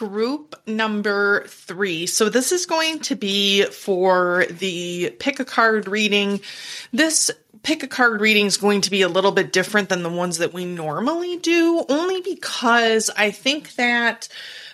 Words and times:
group 0.00 0.56
number 0.66 1.44
three. 1.46 2.06
So 2.06 2.30
this 2.30 2.52
is 2.52 2.64
going 2.64 3.00
to 3.00 3.14
be 3.14 3.66
for 3.66 4.46
the 4.48 5.14
pick 5.18 5.40
a 5.40 5.44
card 5.44 5.86
reading. 5.88 6.40
This 6.90 7.30
pick 7.62 7.82
a 7.82 7.86
card 7.86 8.22
reading 8.22 8.46
is 8.46 8.56
going 8.56 8.80
to 8.80 8.90
be 8.90 9.02
a 9.02 9.08
little 9.08 9.30
bit 9.30 9.52
different 9.52 9.90
than 9.90 10.02
the 10.02 10.08
ones 10.08 10.38
that 10.38 10.54
we 10.54 10.64
normally 10.64 11.36
do, 11.36 11.84
only 11.90 12.22
because 12.22 13.10
I 13.14 13.30
think 13.30 13.74
that 13.74 14.28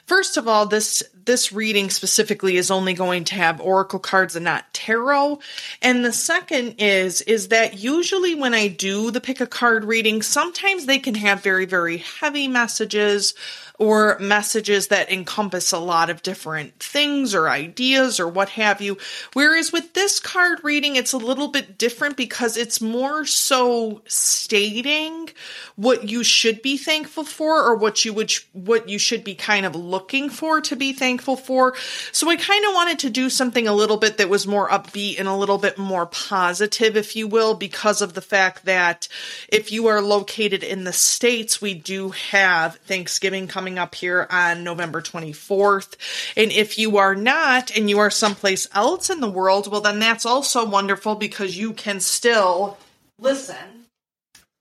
First 0.07 0.37
of 0.37 0.47
all, 0.47 0.67
this 0.67 1.03
this 1.25 1.51
reading 1.51 1.91
specifically 1.91 2.57
is 2.57 2.71
only 2.71 2.95
going 2.95 3.25
to 3.25 3.35
have 3.35 3.61
oracle 3.61 3.99
cards 3.99 4.37
and 4.37 4.45
not 4.45 4.73
tarot. 4.73 5.41
And 5.83 6.05
the 6.05 6.13
second 6.13 6.77
is 6.79 7.23
is 7.23 7.49
that 7.49 7.79
usually 7.79 8.37
when 8.37 8.55
I 8.55 8.69
do 8.69 9.11
the 9.11 9.21
pick 9.21 9.41
a 9.41 9.49
card 9.49 9.85
reading, 9.85 10.23
sometimes 10.23 10.87
they 10.87 11.01
can 11.01 11.17
have 11.17 11.43
very 11.43 11.65
very 11.65 11.99
heavy 12.21 12.47
messages 12.47 13.35
or 13.79 14.19
messages 14.19 14.89
that 14.89 15.11
encompass 15.13 15.73
a 15.73 15.79
lot 15.79 16.09
of 16.09 16.23
different 16.23 16.79
things 16.81 17.35
or 17.35 17.49
ideas 17.49 18.19
or 18.19 18.27
what 18.27 18.51
have 18.51 18.81
you. 18.81 18.97
Whereas 19.35 19.73
with 19.73 19.93
this 19.93 20.19
card 20.19 20.63
reading, 20.63 20.97
it's 20.97 21.13
a 21.13 21.19
little 21.19 21.49
bit 21.49 21.77
different 21.77 22.17
because 22.17 22.57
it's 22.57 22.81
more 22.81 23.27
so 23.27 24.01
stating 24.07 25.29
what 25.77 26.09
you 26.09 26.25
should 26.25 26.63
be 26.63 26.77
thankful 26.77 27.25
for 27.25 27.63
or 27.63 27.77
what 27.77 28.05
you 28.05 28.13
would, 28.15 28.33
what 28.53 28.89
you 28.89 28.99
should 28.99 29.25
be 29.25 29.35
kind 29.35 29.67
of 29.67 29.75
looking 29.75 30.31
for 30.31 30.61
to 30.63 30.77
be 30.77 30.93
thankful 30.93 31.37
for. 31.37 31.75
So 32.13 32.31
I 32.31 32.37
kind 32.37 32.65
of 32.65 32.75
wanted 32.75 32.99
to 33.01 33.11
do 33.11 33.29
something 33.29 33.69
a 33.69 33.75
little 33.75 33.99
bit 33.99 34.17
that 34.19 34.31
was 34.31 34.47
more 34.47 34.69
upbeat 34.69 35.19
and 35.19 35.29
a 35.29 35.37
little 35.37 35.59
bit 35.59 35.77
more 35.77 36.07
positive, 36.07 36.97
if 36.97 37.15
you 37.15 37.29
will, 37.29 37.55
because 37.55 38.01
of 38.01 38.15
the 38.15 38.23
fact 38.23 38.65
that 38.65 39.09
if 39.49 39.71
you 39.71 39.87
are 39.89 40.01
located 40.01 40.63
in 40.63 40.85
the 40.85 40.93
States, 40.93 41.61
we 41.61 41.75
do 41.75 42.11
have 42.11 42.77
Thanksgiving 42.77 43.47
coming 43.47 43.66
coming 43.67 43.79
up 43.81 43.97
here 43.97 44.29
on 44.31 44.63
November 44.63 45.03
24th. 45.03 45.97
And 46.37 46.53
if 46.53 46.79
you 46.79 46.99
are 46.99 47.17
not 47.17 47.77
and 47.77 47.91
you 47.91 47.99
are 47.99 48.13
someplace 48.13 48.69
else 48.73 49.11
in 49.11 49.19
the 49.19 49.29
world, 49.29 49.69
well, 49.69 49.81
then 49.81 49.99
that's 49.99 50.25
also 50.25 50.65
wonderful 50.65 51.17
because 51.17 51.59
you 51.59 51.73
can 51.73 51.99
still 51.99 52.79
listen 53.19 53.87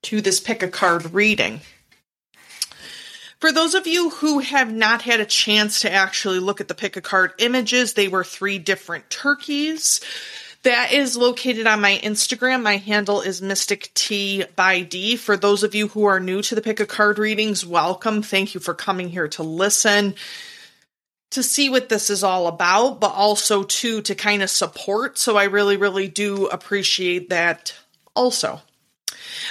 to 0.02 0.22
this 0.22 0.40
pick 0.40 0.64
a 0.64 0.68
card 0.68 1.14
reading. 1.14 1.62
For 3.40 3.52
those 3.52 3.76
of 3.76 3.86
you 3.86 4.10
who 4.10 4.40
have 4.40 4.74
not 4.74 5.04
had 5.04 5.20
a 5.20 5.26
chance 5.26 5.82
to 5.82 5.92
actually 5.92 6.40
look 6.40 6.60
at 6.60 6.68
the 6.68 6.74
pick 6.74 6.98
a 6.98 7.02
card 7.02 7.34
images, 7.38 7.94
they 7.94 8.08
were 8.08 8.24
three 8.24 8.58
different 8.58 9.12
turkeys. 9.12 10.02
That 10.66 10.94
is 10.94 11.16
located 11.16 11.68
on 11.68 11.80
my 11.80 12.00
Instagram. 12.04 12.64
My 12.64 12.78
handle 12.78 13.22
is 13.22 13.40
Mystic 13.40 13.92
Tea 13.94 14.46
by 14.56 14.82
D. 14.82 15.16
For 15.16 15.38
those 15.38 15.62
of 15.62 15.76
you 15.76 15.90
who 15.90 16.06
are 16.06 16.20
new 16.20 16.42
to 16.42 16.56
the 16.56 16.62
pick 16.64 16.80
a 16.80 16.88
card 16.88 17.20
readings, 17.20 17.64
welcome. 17.64 18.24
Thank 18.24 18.56
you 18.56 18.60
for 18.60 18.74
coming 18.74 19.10
here 19.10 19.28
to 19.28 19.44
listen, 19.44 20.16
to 21.30 21.44
see 21.44 21.70
what 21.70 21.90
this 21.90 22.10
is 22.10 22.24
all 22.24 22.48
about, 22.48 23.00
but 23.00 23.14
also 23.14 23.62
to 23.62 24.02
to 24.02 24.16
kind 24.16 24.42
of 24.42 24.50
support. 24.50 25.20
So 25.20 25.38
I 25.38 25.44
really, 25.44 25.78
really 25.78 26.08
do 26.08 26.48
appreciate 26.48 27.30
that 27.30 27.76
also. 28.16 28.60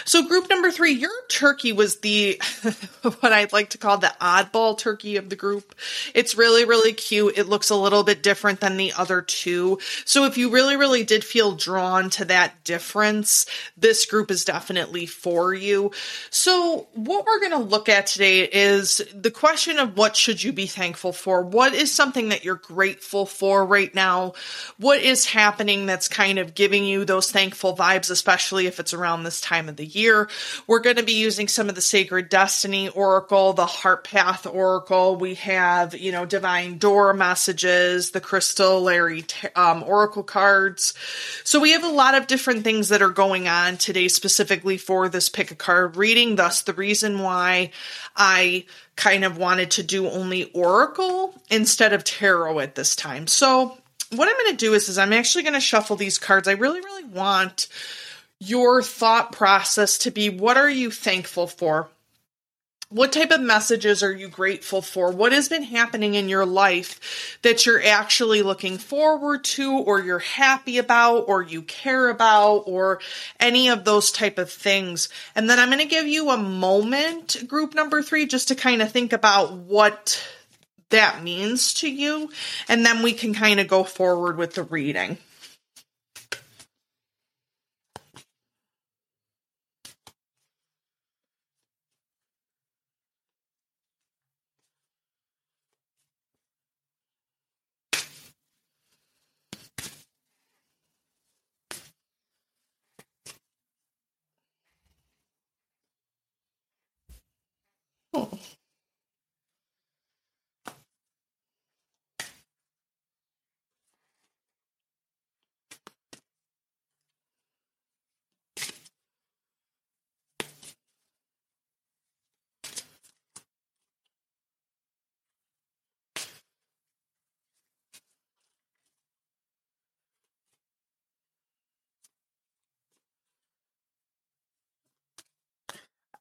So 0.04 0.26
group 0.26 0.48
number 0.50 0.70
three, 0.70 0.92
your 0.92 1.10
turkey 1.28 1.72
was 1.72 2.00
the 2.00 2.40
what 3.02 3.32
I'd 3.32 3.52
like 3.52 3.70
to 3.70 3.78
call 3.78 3.98
the 3.98 4.14
oddball 4.20 4.76
turkey 4.76 5.16
of 5.16 5.28
the 5.28 5.36
group. 5.36 5.74
It's 6.14 6.36
really, 6.36 6.64
really 6.64 6.92
cute. 6.92 7.38
It 7.38 7.48
looks 7.48 7.70
a 7.70 7.76
little 7.76 8.02
bit 8.02 8.22
different 8.22 8.60
than 8.60 8.76
the 8.76 8.92
other 8.92 9.22
two. 9.22 9.78
So 10.04 10.24
if 10.24 10.38
you 10.38 10.50
really, 10.50 10.76
really 10.76 11.04
did 11.04 11.24
feel 11.24 11.52
drawn 11.52 12.10
to 12.10 12.24
that 12.26 12.64
difference, 12.64 13.46
this 13.76 14.06
group 14.06 14.30
is 14.30 14.44
definitely 14.44 15.06
for 15.06 15.54
you. 15.54 15.92
So 16.30 16.88
what 16.94 17.26
we're 17.26 17.40
going 17.40 17.52
to 17.52 17.58
look 17.58 17.88
at 17.88 18.06
today 18.06 18.40
is 18.40 19.02
the 19.14 19.30
question 19.30 19.78
of 19.78 19.96
what 19.96 20.16
should 20.16 20.42
you 20.42 20.52
be 20.52 20.66
thankful 20.66 21.12
for? 21.12 21.42
What 21.42 21.74
is 21.74 21.92
something 21.92 22.30
that 22.30 22.44
you're 22.44 22.54
grateful 22.54 23.26
for 23.26 23.64
right 23.64 23.94
now? 23.94 24.34
What 24.78 25.00
is 25.00 25.26
happening 25.26 25.86
that's 25.86 26.08
kind 26.08 26.38
of 26.38 26.54
giving 26.54 26.84
you 26.84 27.04
those 27.04 27.30
thankful 27.30 27.76
vibes, 27.76 28.10
especially 28.10 28.66
if 28.66 28.80
it's 28.80 28.94
around 28.94 29.24
this 29.24 29.40
time 29.40 29.63
of 29.68 29.76
the 29.76 29.86
year. 29.86 30.28
We're 30.66 30.80
going 30.80 30.96
to 30.96 31.02
be 31.02 31.14
using 31.14 31.48
some 31.48 31.68
of 31.68 31.74
the 31.74 31.80
Sacred 31.80 32.28
Destiny 32.28 32.88
Oracle, 32.88 33.52
the 33.52 33.66
Heart 33.66 34.04
Path 34.04 34.46
Oracle. 34.46 35.16
We 35.16 35.34
have, 35.34 35.94
you 35.94 36.12
know, 36.12 36.24
Divine 36.24 36.78
Door 36.78 37.14
messages, 37.14 38.10
the 38.10 38.20
Crystallary 38.20 39.24
um, 39.56 39.82
Oracle 39.82 40.22
cards. 40.22 40.94
So 41.44 41.60
we 41.60 41.72
have 41.72 41.84
a 41.84 41.88
lot 41.88 42.14
of 42.14 42.26
different 42.26 42.64
things 42.64 42.88
that 42.88 43.02
are 43.02 43.10
going 43.10 43.48
on 43.48 43.76
today, 43.76 44.08
specifically 44.08 44.78
for 44.78 45.08
this 45.08 45.28
pick 45.28 45.50
a 45.50 45.54
card 45.54 45.96
reading. 45.96 46.36
Thus, 46.36 46.62
the 46.62 46.72
reason 46.72 47.20
why 47.20 47.70
I 48.16 48.66
kind 48.96 49.24
of 49.24 49.38
wanted 49.38 49.72
to 49.72 49.82
do 49.82 50.08
only 50.08 50.44
Oracle 50.52 51.34
instead 51.50 51.92
of 51.92 52.04
Tarot 52.04 52.60
at 52.60 52.74
this 52.74 52.94
time. 52.94 53.26
So 53.26 53.76
what 54.16 54.28
I'm 54.28 54.44
going 54.44 54.56
to 54.56 54.64
do 54.64 54.74
is, 54.74 54.88
is 54.88 54.98
I'm 54.98 55.12
actually 55.12 55.42
going 55.42 55.54
to 55.54 55.60
shuffle 55.60 55.96
these 55.96 56.18
cards. 56.18 56.48
I 56.48 56.52
really, 56.52 56.80
really 56.80 57.04
want 57.04 57.68
your 58.44 58.82
thought 58.82 59.32
process 59.32 59.98
to 59.98 60.10
be 60.10 60.28
what 60.28 60.56
are 60.56 60.70
you 60.70 60.90
thankful 60.90 61.46
for? 61.46 61.88
What 62.90 63.12
type 63.12 63.32
of 63.32 63.40
messages 63.40 64.04
are 64.04 64.12
you 64.12 64.28
grateful 64.28 64.80
for? 64.80 65.10
What 65.10 65.32
has 65.32 65.48
been 65.48 65.64
happening 65.64 66.14
in 66.14 66.28
your 66.28 66.46
life 66.46 67.38
that 67.42 67.66
you're 67.66 67.82
actually 67.82 68.42
looking 68.42 68.78
forward 68.78 69.42
to 69.44 69.72
or 69.72 70.00
you're 70.00 70.20
happy 70.20 70.78
about 70.78 71.24
or 71.26 71.42
you 71.42 71.62
care 71.62 72.08
about 72.08 72.64
or 72.66 73.00
any 73.40 73.68
of 73.68 73.84
those 73.84 74.12
type 74.12 74.38
of 74.38 74.48
things? 74.48 75.08
And 75.34 75.50
then 75.50 75.58
I'm 75.58 75.70
going 75.70 75.80
to 75.80 75.86
give 75.86 76.06
you 76.06 76.30
a 76.30 76.36
moment, 76.36 77.48
group 77.48 77.74
number 77.74 78.00
three, 78.00 78.26
just 78.26 78.48
to 78.48 78.54
kind 78.54 78.80
of 78.80 78.92
think 78.92 79.12
about 79.12 79.54
what 79.54 80.22
that 80.90 81.24
means 81.24 81.74
to 81.74 81.90
you. 81.90 82.30
And 82.68 82.86
then 82.86 83.02
we 83.02 83.12
can 83.12 83.34
kind 83.34 83.58
of 83.58 83.66
go 83.66 83.82
forward 83.82 84.36
with 84.36 84.54
the 84.54 84.62
reading. 84.62 85.18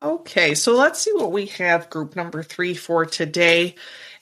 Okay, 0.03 0.53
so 0.53 0.75
let's 0.75 1.00
see 1.00 1.14
what 1.14 1.31
we 1.31 1.46
have 1.46 1.90
group 1.90 2.18
number 2.18 2.44
three 2.44 2.74
for 2.74 3.06
today. 3.06 3.75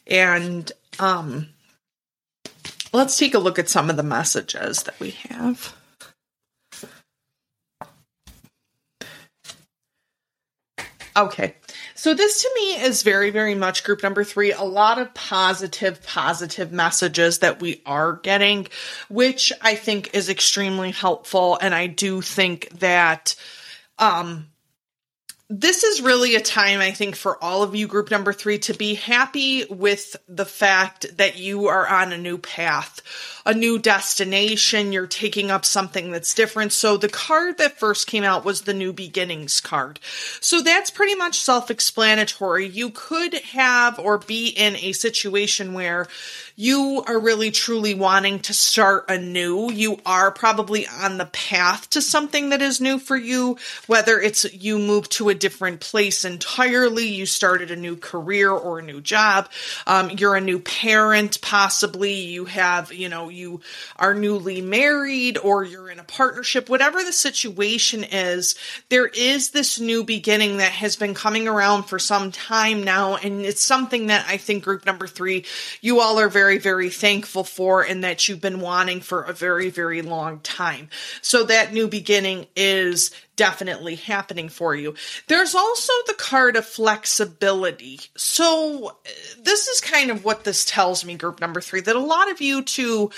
And 0.05 0.71
um, 0.99 1.49
let's 2.93 3.17
take 3.17 3.33
a 3.33 3.39
look 3.39 3.57
at 3.57 3.67
some 3.67 3.89
of 3.89 3.97
the 3.97 4.03
messages 4.03 4.83
that 4.83 4.99
we 4.99 5.11
have. 5.29 5.75
Okay, 11.17 11.55
so 11.95 12.13
this 12.13 12.43
to 12.43 12.51
me 12.55 12.75
is 12.83 13.01
very, 13.01 13.31
very 13.31 13.55
much 13.55 13.83
group 13.83 14.03
number 14.03 14.23
three. 14.23 14.51
A 14.51 14.61
lot 14.61 14.99
of 14.99 15.13
positive, 15.15 16.05
positive 16.05 16.71
messages 16.71 17.39
that 17.39 17.59
we 17.59 17.81
are 17.87 18.13
getting, 18.13 18.67
which 19.09 19.51
I 19.61 19.73
think 19.73 20.11
is 20.13 20.29
extremely 20.29 20.91
helpful. 20.91 21.57
And 21.59 21.73
I 21.73 21.87
do 21.87 22.21
think 22.21 22.69
that, 22.79 23.35
um, 23.97 24.47
this 25.53 25.83
is 25.83 26.01
really 26.01 26.35
a 26.35 26.41
time, 26.41 26.79
I 26.79 26.91
think, 26.91 27.17
for 27.17 27.37
all 27.43 27.61
of 27.61 27.75
you, 27.75 27.85
group 27.85 28.09
number 28.09 28.31
three, 28.31 28.57
to 28.59 28.73
be 28.73 28.93
happy 28.93 29.65
with 29.65 30.15
the 30.29 30.45
fact 30.45 31.17
that 31.17 31.37
you 31.37 31.67
are 31.67 31.85
on 31.85 32.13
a 32.13 32.17
new 32.17 32.37
path, 32.37 33.01
a 33.45 33.53
new 33.53 33.77
destination. 33.77 34.93
You're 34.93 35.07
taking 35.07 35.51
up 35.51 35.65
something 35.65 36.11
that's 36.11 36.33
different. 36.33 36.71
So 36.71 36.95
the 36.95 37.09
card 37.09 37.57
that 37.57 37.77
first 37.77 38.07
came 38.07 38.23
out 38.23 38.45
was 38.45 38.61
the 38.61 38.73
new 38.73 38.93
beginnings 38.93 39.59
card. 39.59 39.99
So 40.39 40.61
that's 40.61 40.89
pretty 40.89 41.15
much 41.15 41.37
self 41.37 41.69
explanatory. 41.69 42.67
You 42.67 42.89
could 42.89 43.33
have 43.33 43.99
or 43.99 44.19
be 44.19 44.47
in 44.47 44.77
a 44.77 44.93
situation 44.93 45.73
where 45.73 46.07
you 46.55 47.03
are 47.07 47.19
really 47.19 47.51
truly 47.51 47.93
wanting 47.93 48.39
to 48.39 48.53
start 48.53 49.05
anew. 49.09 49.71
You 49.71 49.99
are 50.05 50.31
probably 50.31 50.85
on 50.87 51.17
the 51.17 51.25
path 51.25 51.89
to 51.91 52.01
something 52.01 52.49
that 52.49 52.61
is 52.61 52.81
new 52.81 52.99
for 52.99 53.15
you, 53.15 53.57
whether 53.87 54.19
it's 54.19 54.51
you 54.53 54.77
moved 54.77 55.11
to 55.13 55.29
a 55.29 55.35
different 55.35 55.79
place 55.79 56.25
entirely, 56.25 57.07
you 57.07 57.25
started 57.25 57.71
a 57.71 57.75
new 57.75 57.95
career 57.95 58.51
or 58.51 58.79
a 58.79 58.83
new 58.83 59.01
job, 59.01 59.49
um, 59.87 60.09
you're 60.11 60.35
a 60.35 60.41
new 60.41 60.59
parent, 60.59 61.41
possibly 61.41 62.13
you 62.13 62.45
have, 62.45 62.91
you 62.91 63.09
know, 63.09 63.29
you 63.29 63.61
are 63.95 64.13
newly 64.13 64.61
married 64.61 65.37
or 65.37 65.63
you're 65.63 65.89
in 65.89 65.99
a 65.99 66.03
partnership, 66.03 66.69
whatever 66.69 67.03
the 67.03 67.13
situation 67.13 68.03
is, 68.03 68.55
there 68.89 69.07
is 69.07 69.51
this 69.51 69.79
new 69.79 70.03
beginning 70.03 70.57
that 70.57 70.71
has 70.71 70.95
been 70.95 71.13
coming 71.13 71.47
around 71.47 71.83
for 71.83 71.97
some 71.97 72.31
time 72.31 72.83
now. 72.83 73.15
And 73.15 73.41
it's 73.41 73.63
something 73.63 74.07
that 74.07 74.25
I 74.27 74.37
think 74.37 74.63
group 74.63 74.85
number 74.85 75.07
three, 75.07 75.45
you 75.81 76.01
all 76.01 76.19
are 76.19 76.29
very, 76.29 76.40
very 76.41 76.57
very 76.57 76.89
thankful 76.89 77.43
for 77.43 77.83
and 77.83 78.03
that 78.03 78.27
you've 78.27 78.41
been 78.41 78.59
wanting 78.61 78.99
for 78.99 79.21
a 79.21 79.31
very, 79.31 79.69
very 79.69 80.01
long 80.01 80.39
time. 80.39 80.89
So 81.21 81.43
that 81.43 81.71
new 81.71 81.87
beginning 81.87 82.47
is 82.55 83.11
definitely 83.35 83.95
happening 83.95 84.49
for 84.49 84.75
you. 84.75 84.93
There's 85.27 85.55
also 85.55 85.93
the 86.07 86.13
card 86.13 86.55
of 86.55 86.65
flexibility. 86.65 87.99
So 88.15 88.89
uh, 88.89 89.09
this 89.41 89.67
is 89.67 89.81
kind 89.81 90.11
of 90.11 90.25
what 90.25 90.43
this 90.43 90.65
tells 90.65 91.05
me, 91.05 91.15
group 91.15 91.39
number 91.39 91.61
three, 91.61 91.81
that 91.81 91.95
a 91.95 91.99
lot 91.99 92.29
of 92.29 92.41
you 92.41 92.61
too 92.61 93.11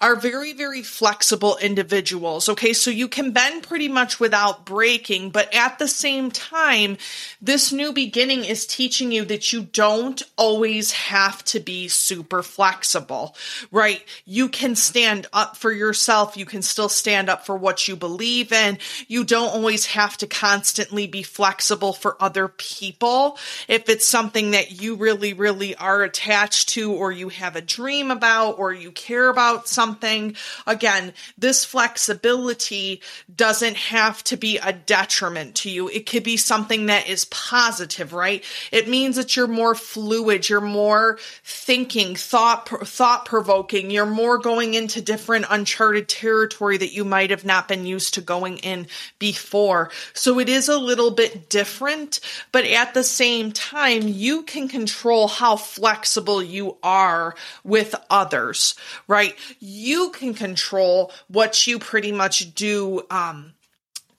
are 0.00 0.16
very, 0.16 0.52
very 0.52 0.82
flexible 0.82 1.56
individuals. 1.58 2.48
Okay. 2.48 2.72
So 2.72 2.90
you 2.90 3.08
can 3.08 3.32
bend 3.32 3.62
pretty 3.62 3.88
much 3.88 4.18
without 4.18 4.66
breaking, 4.66 5.30
but 5.30 5.54
at 5.54 5.78
the 5.78 5.88
same 5.88 6.30
time, 6.30 6.96
this 7.40 7.72
new 7.72 7.92
beginning 7.92 8.44
is 8.44 8.66
teaching 8.66 9.12
you 9.12 9.24
that 9.26 9.52
you 9.52 9.62
don't 9.62 10.22
always 10.36 10.92
have 10.92 11.44
to 11.44 11.60
be 11.60 11.88
super 11.88 12.42
flexible, 12.42 13.36
right? 13.70 14.02
You 14.24 14.48
can 14.48 14.74
stand 14.74 15.26
up 15.32 15.56
for 15.56 15.72
yourself. 15.72 16.36
You 16.36 16.46
can 16.46 16.62
still 16.62 16.88
stand 16.88 17.28
up 17.28 17.46
for 17.46 17.56
what 17.56 17.86
you 17.88 17.96
believe 17.96 18.52
in. 18.52 18.78
You 19.06 19.24
don't 19.24 19.59
always 19.60 19.84
have 19.84 20.16
to 20.16 20.26
constantly 20.26 21.06
be 21.06 21.22
flexible 21.22 21.92
for 21.92 22.16
other 22.18 22.48
people. 22.48 23.36
If 23.68 23.90
it's 23.90 24.06
something 24.06 24.52
that 24.52 24.80
you 24.80 24.94
really, 24.94 25.34
really 25.34 25.76
are 25.76 26.02
attached 26.02 26.70
to, 26.70 26.90
or 26.92 27.12
you 27.12 27.28
have 27.28 27.56
a 27.56 27.60
dream 27.60 28.10
about, 28.10 28.58
or 28.58 28.72
you 28.72 28.90
care 28.90 29.28
about 29.28 29.68
something, 29.68 30.34
again, 30.66 31.12
this 31.36 31.62
flexibility 31.66 33.02
doesn't 33.36 33.76
have 33.76 34.24
to 34.24 34.38
be 34.38 34.56
a 34.56 34.72
detriment 34.72 35.56
to 35.56 35.70
you. 35.70 35.88
It 35.88 36.06
could 36.06 36.22
be 36.22 36.38
something 36.38 36.86
that 36.86 37.06
is 37.06 37.26
positive, 37.26 38.14
right? 38.14 38.42
It 38.72 38.88
means 38.88 39.16
that 39.16 39.36
you're 39.36 39.46
more 39.46 39.74
fluid, 39.74 40.48
you're 40.48 40.62
more 40.62 41.18
thinking, 41.44 42.16
thought, 42.16 42.66
thought 42.88 43.26
provoking, 43.26 43.90
you're 43.90 44.06
more 44.06 44.38
going 44.38 44.72
into 44.72 45.02
different 45.02 45.44
uncharted 45.50 46.08
territory 46.08 46.78
that 46.78 46.94
you 46.94 47.04
might 47.04 47.28
have 47.28 47.44
not 47.44 47.68
been 47.68 47.84
used 47.84 48.14
to 48.14 48.22
going 48.22 48.56
in 48.58 48.86
before 49.18 49.49
before. 49.50 49.90
So 50.12 50.38
it 50.38 50.48
is 50.48 50.68
a 50.68 50.78
little 50.78 51.10
bit 51.10 51.48
different, 51.48 52.20
but 52.52 52.64
at 52.64 52.94
the 52.94 53.02
same 53.02 53.50
time, 53.50 54.02
you 54.06 54.42
can 54.42 54.68
control 54.68 55.26
how 55.26 55.56
flexible 55.56 56.40
you 56.40 56.76
are 56.84 57.34
with 57.64 57.96
others, 58.08 58.76
right? 59.08 59.34
You 59.58 60.10
can 60.10 60.34
control 60.34 61.10
what 61.26 61.66
you 61.66 61.80
pretty 61.80 62.12
much 62.12 62.54
do, 62.54 63.02
um, 63.10 63.54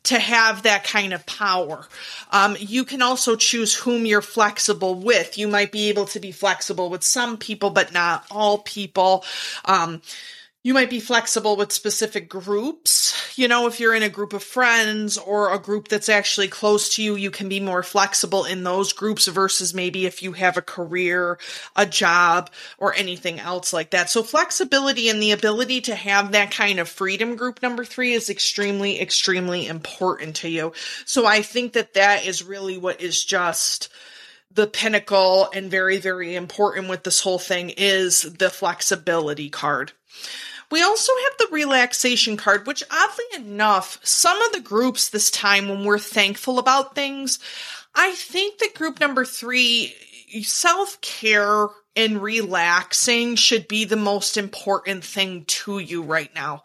to 0.03 0.19
have 0.19 0.63
that 0.63 0.83
kind 0.83 1.13
of 1.13 1.25
power. 1.25 1.87
Um, 2.31 2.57
you 2.59 2.83
can 2.83 3.01
also 3.01 3.37
choose 3.37 3.73
whom 3.73 4.05
you're 4.05 4.21
flexible 4.21 4.95
with. 4.95 5.37
You 5.37 5.47
might 5.47 5.71
be 5.71 5.87
able 5.89 6.05
to 6.07 6.19
be 6.19 6.31
flexible 6.31 6.89
with 6.89 7.03
some 7.03 7.37
people, 7.37 7.69
but 7.69 7.93
not 7.93 8.25
all 8.31 8.57
people. 8.57 9.23
Um, 9.63 10.01
you 10.63 10.75
might 10.75 10.91
be 10.91 10.99
flexible 10.99 11.55
with 11.55 11.71
specific 11.71 12.29
groups. 12.29 13.35
You 13.35 13.47
know, 13.47 13.65
if 13.65 13.79
you're 13.79 13.95
in 13.95 14.03
a 14.03 14.09
group 14.09 14.33
of 14.33 14.43
friends 14.43 15.17
or 15.17 15.51
a 15.51 15.57
group 15.57 15.87
that's 15.87 16.09
actually 16.09 16.49
close 16.49 16.95
to 16.95 17.03
you, 17.03 17.15
you 17.15 17.31
can 17.31 17.49
be 17.49 17.59
more 17.59 17.81
flexible 17.81 18.45
in 18.45 18.63
those 18.63 18.93
groups 18.93 19.25
versus 19.25 19.73
maybe 19.73 20.05
if 20.05 20.21
you 20.21 20.33
have 20.33 20.57
a 20.57 20.61
career, 20.61 21.39
a 21.75 21.87
job, 21.87 22.51
or 22.77 22.93
anything 22.93 23.39
else 23.39 23.73
like 23.73 23.89
that. 23.91 24.11
So 24.11 24.21
flexibility 24.21 25.09
and 25.09 25.19
the 25.19 25.31
ability 25.31 25.81
to 25.81 25.95
have 25.95 26.33
that 26.33 26.51
kind 26.51 26.79
of 26.79 26.87
freedom 26.87 27.35
group 27.35 27.63
number 27.63 27.83
three 27.83 28.13
is 28.13 28.29
extremely, 28.29 29.01
extremely 29.01 29.65
important 29.65 30.35
to 30.37 30.49
you. 30.49 30.73
So 31.05 31.25
I 31.25 31.41
think 31.41 31.73
that 31.73 31.95
that 31.95 32.27
is 32.27 32.43
really 32.43 32.77
what 32.77 33.01
is 33.01 33.23
just 33.23 33.89
the 34.53 34.67
pinnacle 34.67 35.49
and 35.55 35.71
very, 35.71 35.97
very 35.97 36.35
important 36.35 36.87
with 36.87 37.03
this 37.03 37.21
whole 37.21 37.39
thing 37.39 37.71
is 37.71 38.21
the 38.21 38.49
flexibility 38.49 39.49
card. 39.49 39.93
We 40.71 40.81
also 40.81 41.11
have 41.23 41.37
the 41.37 41.55
relaxation 41.55 42.37
card, 42.37 42.65
which 42.65 42.83
oddly 42.89 43.25
enough, 43.35 43.99
some 44.03 44.41
of 44.41 44.53
the 44.53 44.61
groups 44.61 45.09
this 45.09 45.29
time 45.29 45.67
when 45.67 45.83
we're 45.83 45.99
thankful 45.99 46.59
about 46.59 46.95
things, 46.95 47.39
I 47.93 48.13
think 48.13 48.59
that 48.59 48.73
group 48.73 48.99
number 48.99 49.25
three, 49.25 49.93
self 50.43 50.99
care 51.01 51.67
and 51.95 52.21
relaxing 52.21 53.35
should 53.35 53.67
be 53.67 53.83
the 53.83 53.97
most 53.97 54.37
important 54.37 55.03
thing 55.03 55.43
to 55.45 55.79
you 55.79 56.03
right 56.03 56.33
now. 56.33 56.63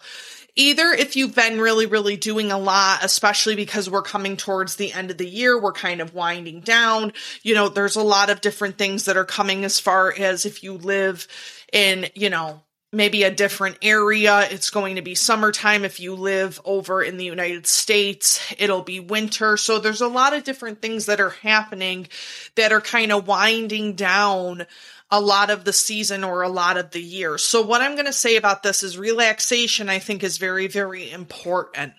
Either 0.55 0.87
if 0.93 1.17
you've 1.17 1.35
been 1.35 1.61
really, 1.61 1.85
really 1.85 2.17
doing 2.17 2.51
a 2.51 2.59
lot, 2.59 3.05
especially 3.05 3.57
because 3.57 3.91
we're 3.91 4.01
coming 4.03 4.37
towards 4.37 4.77
the 4.77 4.93
end 4.93 5.11
of 5.11 5.19
the 5.19 5.29
year, 5.29 5.61
we're 5.61 5.73
kind 5.73 6.01
of 6.01 6.15
winding 6.15 6.61
down. 6.61 7.13
You 7.43 7.55
know, 7.55 7.69
there's 7.69 7.97
a 7.97 8.03
lot 8.03 8.31
of 8.31 8.41
different 8.41 8.79
things 8.79 9.05
that 9.05 9.19
are 9.19 9.25
coming 9.25 9.65
as 9.65 9.79
far 9.79 10.15
as 10.17 10.47
if 10.47 10.63
you 10.63 10.75
live 10.75 11.27
in, 11.73 12.07
you 12.15 12.31
know, 12.31 12.63
maybe 12.93 13.25
a 13.25 13.31
different 13.31 13.79
area. 13.83 14.47
It's 14.51 14.71
going 14.71 14.97
to 14.97 15.03
be 15.03 15.15
summertime. 15.15 15.85
If 15.85 16.01
you 16.01 16.15
live 16.15 16.61
over 16.65 17.03
in 17.03 17.17
the 17.17 17.25
United 17.25 17.67
States, 17.67 18.55
it'll 18.59 18.83
be 18.83 19.01
winter. 19.01 19.57
So 19.57 19.79
there's 19.79 20.01
a 20.01 20.09
lot 20.09 20.35
of 20.35 20.45
different 20.45 20.81
things 20.81 21.07
that 21.07 21.21
are 21.21 21.31
happening 21.31 22.09
that 22.55 22.73
are 22.73 22.81
kind 22.81 23.13
of 23.13 23.27
winding 23.27 23.95
down 23.95 24.67
a 25.11 25.21
lot 25.21 25.51
of 25.51 25.65
the 25.65 25.73
season 25.73 26.25
or 26.25 26.43
a 26.43 26.49
lot 26.49 26.77
of 26.77 26.91
the 26.91 27.03
year. 27.03 27.39
So 27.39 27.63
what 27.63 27.81
I'm 27.81 27.95
going 27.95 28.07
to 28.07 28.13
say 28.13 28.37
about 28.37 28.63
this 28.63 28.83
is 28.83 28.99
relaxation, 28.99 29.89
I 29.89 29.99
think 29.99 30.25
is 30.25 30.39
very, 30.39 30.67
very 30.67 31.11
important. 31.11 31.93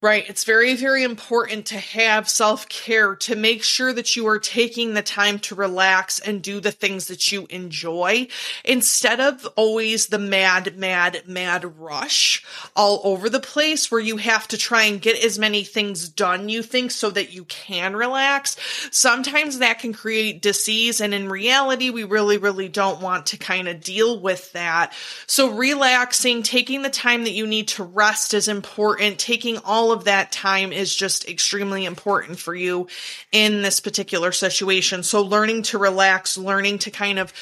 Right. 0.00 0.30
It's 0.30 0.44
very, 0.44 0.76
very 0.76 1.02
important 1.02 1.66
to 1.66 1.78
have 1.78 2.28
self 2.28 2.68
care, 2.68 3.16
to 3.16 3.34
make 3.34 3.64
sure 3.64 3.92
that 3.92 4.14
you 4.14 4.28
are 4.28 4.38
taking 4.38 4.94
the 4.94 5.02
time 5.02 5.40
to 5.40 5.56
relax 5.56 6.20
and 6.20 6.40
do 6.40 6.60
the 6.60 6.70
things 6.70 7.08
that 7.08 7.32
you 7.32 7.48
enjoy 7.50 8.28
instead 8.64 9.18
of 9.18 9.44
always 9.56 10.06
the 10.06 10.20
mad, 10.20 10.78
mad, 10.78 11.24
mad 11.26 11.80
rush 11.80 12.44
all 12.76 13.00
over 13.02 13.28
the 13.28 13.40
place 13.40 13.90
where 13.90 14.00
you 14.00 14.18
have 14.18 14.46
to 14.48 14.56
try 14.56 14.84
and 14.84 15.02
get 15.02 15.24
as 15.24 15.36
many 15.36 15.64
things 15.64 16.08
done, 16.08 16.48
you 16.48 16.62
think, 16.62 16.92
so 16.92 17.10
that 17.10 17.32
you 17.32 17.44
can 17.46 17.96
relax. 17.96 18.56
Sometimes 18.92 19.58
that 19.58 19.80
can 19.80 19.92
create 19.92 20.40
disease. 20.40 21.00
And 21.00 21.12
in 21.12 21.28
reality, 21.28 21.90
we 21.90 22.04
really, 22.04 22.38
really 22.38 22.68
don't 22.68 23.00
want 23.00 23.26
to 23.26 23.36
kind 23.36 23.66
of 23.66 23.82
deal 23.82 24.20
with 24.20 24.52
that. 24.52 24.92
So 25.26 25.50
relaxing, 25.50 26.44
taking 26.44 26.82
the 26.82 26.88
time 26.88 27.24
that 27.24 27.32
you 27.32 27.48
need 27.48 27.66
to 27.68 27.82
rest 27.82 28.32
is 28.32 28.46
important, 28.46 29.18
taking 29.18 29.58
all 29.64 29.87
all 29.88 29.94
of 29.94 30.04
that 30.04 30.30
time 30.30 30.70
is 30.70 30.94
just 30.94 31.26
extremely 31.26 31.86
important 31.86 32.38
for 32.38 32.54
you 32.54 32.86
in 33.32 33.62
this 33.62 33.80
particular 33.80 34.32
situation. 34.32 35.02
So 35.02 35.22
learning 35.22 35.62
to 35.62 35.78
relax, 35.78 36.36
learning 36.36 36.80
to 36.80 36.90
kind 36.90 37.18
of 37.18 37.32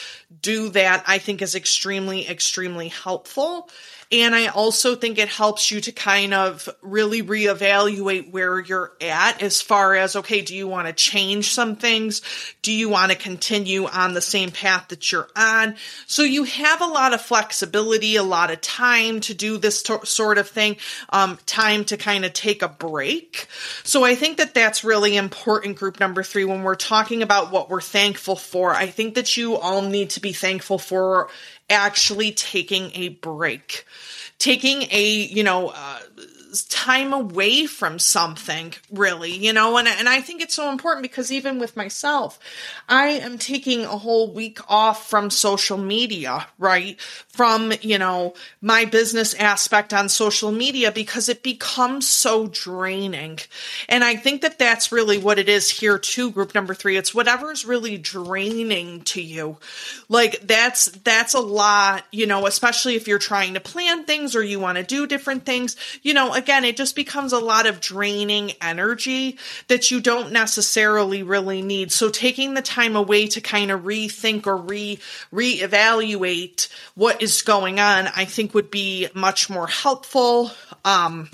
do 0.42 0.68
that, 0.68 1.02
I 1.08 1.18
think 1.18 1.42
is 1.42 1.56
extremely, 1.56 2.28
extremely 2.28 2.86
helpful. 2.86 3.68
And 4.12 4.36
I 4.36 4.46
also 4.46 4.94
think 4.94 5.18
it 5.18 5.28
helps 5.28 5.70
you 5.70 5.80
to 5.80 5.90
kind 5.90 6.32
of 6.32 6.68
really 6.80 7.22
reevaluate 7.22 8.30
where 8.30 8.60
you're 8.60 8.92
at 9.00 9.42
as 9.42 9.60
far 9.60 9.96
as, 9.96 10.14
okay, 10.14 10.42
do 10.42 10.54
you 10.54 10.68
want 10.68 10.86
to 10.86 10.92
change 10.92 11.52
some 11.52 11.75
things? 11.75 12.22
Do 12.62 12.72
you 12.72 12.88
want 12.88 13.10
to 13.10 13.18
continue 13.18 13.86
on 13.86 14.14
the 14.14 14.20
same 14.20 14.52
path 14.52 14.88
that 14.88 15.10
you're 15.10 15.28
on? 15.34 15.75
So 16.06 16.22
you 16.22 16.44
have 16.44 16.80
a 16.80 16.86
lot 16.86 17.14
of 17.14 17.20
flexibility, 17.20 18.14
a 18.14 18.22
lot 18.22 18.52
of 18.52 18.60
time 18.60 19.20
to 19.22 19.34
do 19.34 19.58
this 19.58 19.82
sort 20.04 20.38
of 20.38 20.48
thing, 20.48 20.76
um, 21.10 21.38
time 21.46 21.84
to 21.86 21.96
kind 21.96 22.25
of 22.25 22.32
take 22.32 22.62
a 22.62 22.68
break. 22.68 23.48
So 23.82 24.04
I 24.04 24.14
think 24.14 24.36
that 24.36 24.54
that's 24.54 24.84
really 24.84 25.16
important, 25.16 25.78
group 25.78 25.98
number 25.98 26.22
three, 26.22 26.44
when 26.44 26.62
we're 26.62 26.76
talking 26.76 27.22
about 27.22 27.50
what 27.50 27.68
we're 27.68 27.80
thankful 27.80 28.36
for. 28.36 28.72
I 28.72 28.86
think 28.86 29.16
that 29.16 29.36
you 29.36 29.56
all 29.56 29.82
need 29.82 30.10
to 30.10 30.20
be 30.20 30.32
thankful 30.32 30.78
for 30.78 31.28
actually 31.68 32.32
taking 32.32 32.90
a 32.94 33.08
break 33.08 33.85
taking 34.38 34.82
a, 34.90 35.11
you 35.11 35.42
know, 35.42 35.68
uh, 35.75 35.99
time 36.64 37.12
away 37.12 37.66
from 37.66 37.98
something 37.98 38.75
really 38.90 39.32
you 39.32 39.52
know? 39.52 39.76
And 39.76 39.88
and 39.88 40.08
I 40.08 40.20
think 40.20 40.42
it's 40.42 40.54
so 40.54 40.70
important 40.70 41.02
because 41.02 41.30
even 41.30 41.58
with 41.58 41.76
myself 41.76 42.38
I 42.88 43.08
am 43.08 43.38
taking 43.38 43.84
a 43.84 43.98
whole 43.98 44.32
week 44.32 44.58
off 44.68 45.08
from 45.08 45.30
social 45.30 45.78
media 45.78 46.46
right? 46.58 47.00
From 47.00 47.72
you 47.80 47.98
know 47.98 48.34
my 48.60 48.84
business 48.84 49.34
aspect 49.34 49.92
on 49.92 50.08
social 50.08 50.52
media 50.52 50.90
because 50.92 51.28
it 51.28 51.42
becomes 51.42 52.08
so 52.08 52.46
draining. 52.46 53.38
And 53.88 54.02
I 54.02 54.16
think 54.16 54.42
that 54.42 54.58
that's 54.58 54.92
really 54.92 55.18
what 55.18 55.38
it 55.38 55.48
is 55.48 55.70
here 55.70 55.98
too 55.98 56.30
group 56.30 56.54
number 56.54 56.75
3 56.75 56.96
it's 56.96 57.14
whatever's 57.14 57.64
really 57.64 57.98
draining 57.98 59.02
to 59.02 59.20
you. 59.20 59.58
Like 60.08 60.40
that's 60.46 60.86
that's 60.86 61.34
a 61.34 61.40
lot 61.40 62.04
you 62.10 62.26
know 62.26 62.46
especially 62.46 62.96
if 62.96 63.08
you're 63.08 63.18
trying 63.18 63.54
to 63.54 63.60
plan 63.60 64.04
things 64.04 64.34
or 64.34 64.42
you 64.42 64.60
want 64.60 64.78
to 64.78 64.84
do 64.84 65.06
different 65.06 65.44
things. 65.44 65.76
You 66.02 66.14
know 66.14 66.34
again 66.46 66.64
it 66.64 66.76
just 66.76 66.94
becomes 66.94 67.32
a 67.32 67.40
lot 67.40 67.66
of 67.66 67.80
draining 67.80 68.52
energy 68.62 69.36
that 69.66 69.90
you 69.90 70.00
don't 70.00 70.30
necessarily 70.30 71.24
really 71.24 71.60
need. 71.60 71.90
So 71.90 72.08
taking 72.08 72.54
the 72.54 72.62
time 72.62 72.94
away 72.94 73.26
to 73.26 73.40
kind 73.40 73.72
of 73.72 73.80
rethink 73.82 74.46
or 74.46 74.56
re 74.56 75.00
reevaluate 75.32 76.68
what 76.94 77.20
is 77.20 77.42
going 77.42 77.80
on 77.80 78.06
i 78.14 78.24
think 78.24 78.54
would 78.54 78.70
be 78.70 79.08
much 79.12 79.50
more 79.50 79.66
helpful 79.66 80.52
um 80.84 81.28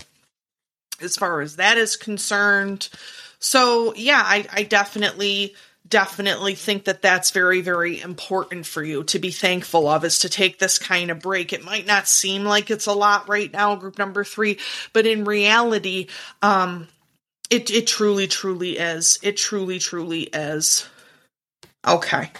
as 1.02 1.16
far 1.16 1.40
as 1.40 1.56
that 1.56 1.76
is 1.76 1.96
concerned. 1.96 2.88
So 3.38 3.92
yeah 3.94 4.22
i 4.24 4.46
i 4.50 4.62
definitely 4.62 5.54
definitely 5.92 6.54
think 6.54 6.84
that 6.84 7.02
that's 7.02 7.32
very, 7.32 7.60
very 7.60 8.00
important 8.00 8.64
for 8.64 8.82
you 8.82 9.04
to 9.04 9.18
be 9.18 9.30
thankful 9.30 9.86
of 9.86 10.06
is 10.06 10.20
to 10.20 10.30
take 10.30 10.58
this 10.58 10.78
kind 10.78 11.10
of 11.10 11.20
break. 11.20 11.52
It 11.52 11.66
might 11.66 11.86
not 11.86 12.08
seem 12.08 12.44
like 12.44 12.70
it's 12.70 12.86
a 12.86 12.94
lot 12.94 13.28
right 13.28 13.52
now, 13.52 13.76
group 13.76 13.98
number 13.98 14.24
three, 14.24 14.58
but 14.94 15.06
in 15.06 15.24
reality, 15.24 16.06
um, 16.40 16.88
it, 17.50 17.70
it 17.70 17.86
truly, 17.86 18.26
truly 18.26 18.78
is. 18.78 19.18
It 19.22 19.36
truly, 19.36 19.78
truly 19.78 20.22
is. 20.22 20.88
Okay. 21.86 22.30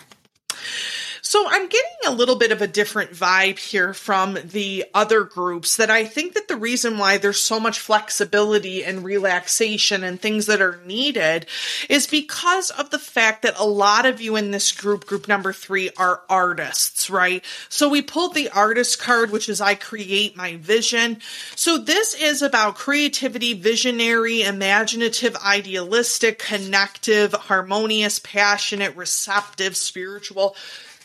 So 1.32 1.46
I'm 1.48 1.66
getting 1.66 1.96
a 2.06 2.10
little 2.10 2.36
bit 2.36 2.52
of 2.52 2.60
a 2.60 2.66
different 2.66 3.12
vibe 3.12 3.58
here 3.58 3.94
from 3.94 4.36
the 4.44 4.84
other 4.92 5.24
groups 5.24 5.76
that 5.76 5.88
I 5.88 6.04
think 6.04 6.34
that 6.34 6.46
the 6.46 6.58
reason 6.58 6.98
why 6.98 7.16
there's 7.16 7.40
so 7.40 7.58
much 7.58 7.78
flexibility 7.78 8.84
and 8.84 9.02
relaxation 9.02 10.04
and 10.04 10.20
things 10.20 10.44
that 10.44 10.60
are 10.60 10.82
needed 10.84 11.46
is 11.88 12.06
because 12.06 12.68
of 12.68 12.90
the 12.90 12.98
fact 12.98 13.40
that 13.44 13.58
a 13.58 13.64
lot 13.64 14.04
of 14.04 14.20
you 14.20 14.36
in 14.36 14.50
this 14.50 14.72
group, 14.72 15.06
group 15.06 15.26
number 15.26 15.54
three, 15.54 15.88
are 15.96 16.20
artists, 16.28 17.08
right? 17.08 17.42
So 17.70 17.88
we 17.88 18.02
pulled 18.02 18.34
the 18.34 18.50
artist 18.50 19.00
card, 19.00 19.30
which 19.30 19.48
is 19.48 19.58
I 19.58 19.74
create 19.74 20.36
my 20.36 20.56
vision. 20.58 21.22
So 21.56 21.78
this 21.78 22.12
is 22.12 22.42
about 22.42 22.74
creativity, 22.74 23.54
visionary, 23.54 24.42
imaginative, 24.42 25.34
idealistic, 25.36 26.38
connective, 26.38 27.32
harmonious, 27.32 28.18
passionate, 28.18 28.94
receptive, 28.96 29.78
spiritual. 29.78 30.56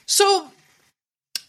So, 0.07 0.49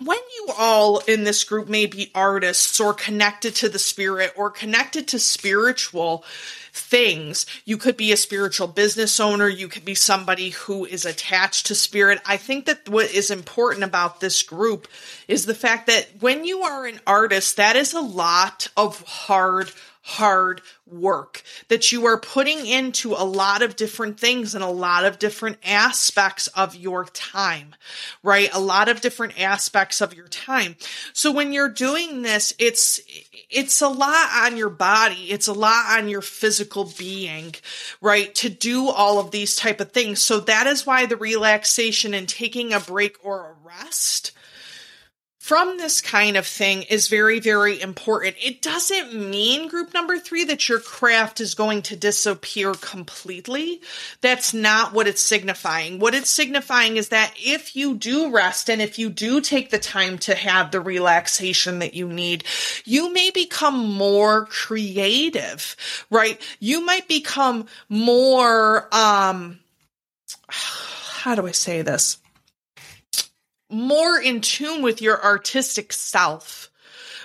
when 0.01 0.19
you 0.19 0.53
all 0.57 0.99
in 1.09 1.25
this 1.25 1.43
group 1.43 1.69
may 1.69 1.87
be 1.87 2.11
artists 2.15 2.79
or 2.79 2.93
connected 2.93 3.55
to 3.57 3.69
the 3.69 3.79
spirit 3.79 4.33
or 4.37 4.51
connected 4.51 5.09
to 5.09 5.19
spiritual 5.19 6.25
things, 6.73 7.47
you 7.65 7.77
could 7.77 7.97
be 7.97 8.13
a 8.13 8.17
spiritual 8.17 8.69
business 8.69 9.19
owner, 9.19 9.49
you 9.49 9.69
could 9.69 9.85
be 9.85 9.95
somebody 9.95 10.51
who 10.51 10.85
is 10.85 11.05
attached 11.05 11.67
to 11.67 11.75
spirit. 11.75 12.21
I 12.27 12.37
think 12.37 12.67
that 12.67 12.89
what 12.89 13.13
is 13.13 13.31
important 13.31 13.85
about 13.85 14.21
this 14.21 14.43
group 14.43 14.87
is 15.27 15.47
the 15.47 15.55
fact 15.55 15.87
that 15.87 16.09
when 16.21 16.45
you 16.45 16.63
are 16.63 16.87
an 16.87 17.01
artist, 17.07 17.57
that 17.57 17.75
is 17.75 17.93
a 17.93 18.01
lot 18.01 18.69
of 18.77 19.03
hard 19.03 19.73
hard 20.09 20.63
work 20.87 21.43
that 21.69 21.93
you 21.93 22.07
are 22.07 22.19
putting 22.19 22.65
into 22.65 23.13
a 23.13 23.25
lot 23.25 23.61
of 23.61 23.77
different 23.77 24.19
things 24.19 24.55
and 24.55 24.65
a 24.65 24.69
lot 24.69 25.05
of 25.05 25.19
different 25.19 25.59
aspects 25.63 26.47
of 26.49 26.75
your 26.75 27.05
time, 27.05 27.75
right? 28.23 28.49
A 28.55 28.59
lot 28.59 28.89
of 28.89 29.03
different 29.03 29.39
aspects 29.39 30.01
of 30.01 30.15
your 30.15 30.29
time. 30.29 30.77
So 31.13 31.31
when 31.31 31.53
you're 31.53 31.69
doing 31.69 32.23
this, 32.23 32.55
it's, 32.59 33.03
it's 33.51 33.83
a 33.83 33.89
lot 33.89 34.31
on 34.47 34.57
your 34.57 34.71
body. 34.71 35.27
It's 35.31 35.47
a 35.47 35.53
lot 35.53 35.99
on 35.99 36.09
your 36.09 36.23
physical 36.23 36.91
being, 36.97 37.55
right? 38.01 38.35
To 38.37 38.49
do 38.49 38.89
all 38.89 39.19
of 39.19 39.31
these 39.31 39.57
type 39.57 39.79
of 39.79 39.93
things. 39.93 40.23
So 40.23 40.41
that 40.41 40.67
is 40.67 40.87
why 40.87 41.05
the 41.05 41.19
relaxation 41.19 42.15
and 42.15 42.27
taking 42.27 42.73
a 42.73 42.81
break 42.81 43.17
or 43.23 43.45
a 43.45 43.55
rest 43.63 44.33
from 45.49 45.79
this 45.79 46.03
kind 46.03 46.37
of 46.37 46.47
thing 46.47 46.83
is 46.83 47.09
very, 47.09 47.41
very 47.41 47.81
important. 47.81 48.37
It 48.39 48.61
doesn't 48.61 49.15
mean, 49.15 49.69
group 49.69 49.95
number 49.95 50.19
three, 50.19 50.45
that 50.45 50.69
your 50.69 50.79
craft 50.79 51.41
is 51.41 51.55
going 51.55 51.81
to 51.85 51.97
disappear 51.97 52.75
completely. 52.75 53.81
That's 54.21 54.53
not 54.53 54.93
what 54.93 55.07
it's 55.07 55.23
signifying. 55.23 56.01
What 56.01 56.15
it's 56.15 56.29
signifying 56.29 56.99
is 56.99 57.09
that 57.09 57.33
if 57.39 57.75
you 57.75 57.95
do 57.95 58.31
rest 58.31 58.69
and 58.69 58.83
if 58.83 58.99
you 58.99 59.09
do 59.09 59.41
take 59.41 59.71
the 59.71 59.79
time 59.79 60.19
to 60.19 60.35
have 60.35 60.71
the 60.71 60.83
relaxation 60.83 61.79
that 61.79 61.95
you 61.95 62.09
need, 62.09 62.45
you 62.85 63.11
may 63.11 63.31
become 63.31 63.89
more 63.89 64.45
creative, 64.51 66.05
right? 66.11 66.39
You 66.61 66.85
might 66.85 67.09
become 67.09 67.65
more, 67.89 68.87
um, 68.95 69.61
how 70.51 71.35
do 71.35 71.47
I 71.47 71.53
say 71.53 71.81
this? 71.81 72.19
More 73.71 74.21
in 74.21 74.41
tune 74.41 74.83
with 74.83 75.03
your 75.03 75.23
artistic 75.23 75.93
self 75.93 76.71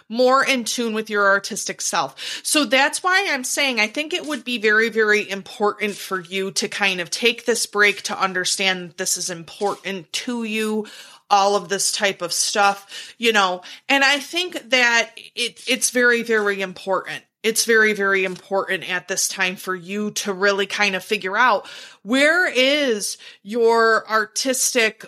more 0.10 0.46
in 0.46 0.64
tune 0.64 0.94
with 0.94 1.10
your 1.10 1.28
artistic 1.28 1.82
self. 1.82 2.42
So 2.44 2.66
that's 2.66 3.02
why 3.04 3.28
I'm 3.30 3.44
saying 3.44 3.80
I 3.80 3.88
think 3.88 4.14
it 4.14 4.26
would 4.26 4.44
be 4.44 4.58
very, 4.58 4.90
very 4.90 5.30
important 5.30 5.96
for 5.96 6.20
you 6.20 6.52
to 6.52 6.68
kind 6.68 7.02
of 7.02 7.10
take 7.10 7.46
this 7.46 7.66
break 7.66 8.04
to 8.04 8.20
understand 8.20 8.94
this 8.98 9.18
is 9.18 9.30
important 9.30 10.12
to 10.14 10.44
you. 10.44 10.88
All 11.30 11.56
of 11.56 11.68
this 11.68 11.92
type 11.92 12.22
of 12.22 12.32
stuff, 12.32 13.16
you 13.18 13.34
know, 13.34 13.64
and 13.90 14.04
I 14.04 14.20
think 14.20 14.70
that 14.70 15.12
it, 15.36 15.64
it's 15.68 15.90
very, 15.90 16.22
very 16.22 16.62
important. 16.62 17.24
It's 17.42 17.66
very, 17.66 17.94
very 17.94 18.24
important 18.24 18.88
at 18.88 19.08
this 19.08 19.28
time 19.28 19.56
for 19.56 19.74
you 19.74 20.12
to 20.12 20.34
really 20.34 20.68
kind 20.68 20.96
of 20.96 21.04
figure 21.04 21.36
out 21.36 21.68
where 22.04 22.48
is 22.48 23.18
your 23.42 24.08
artistic 24.08 25.06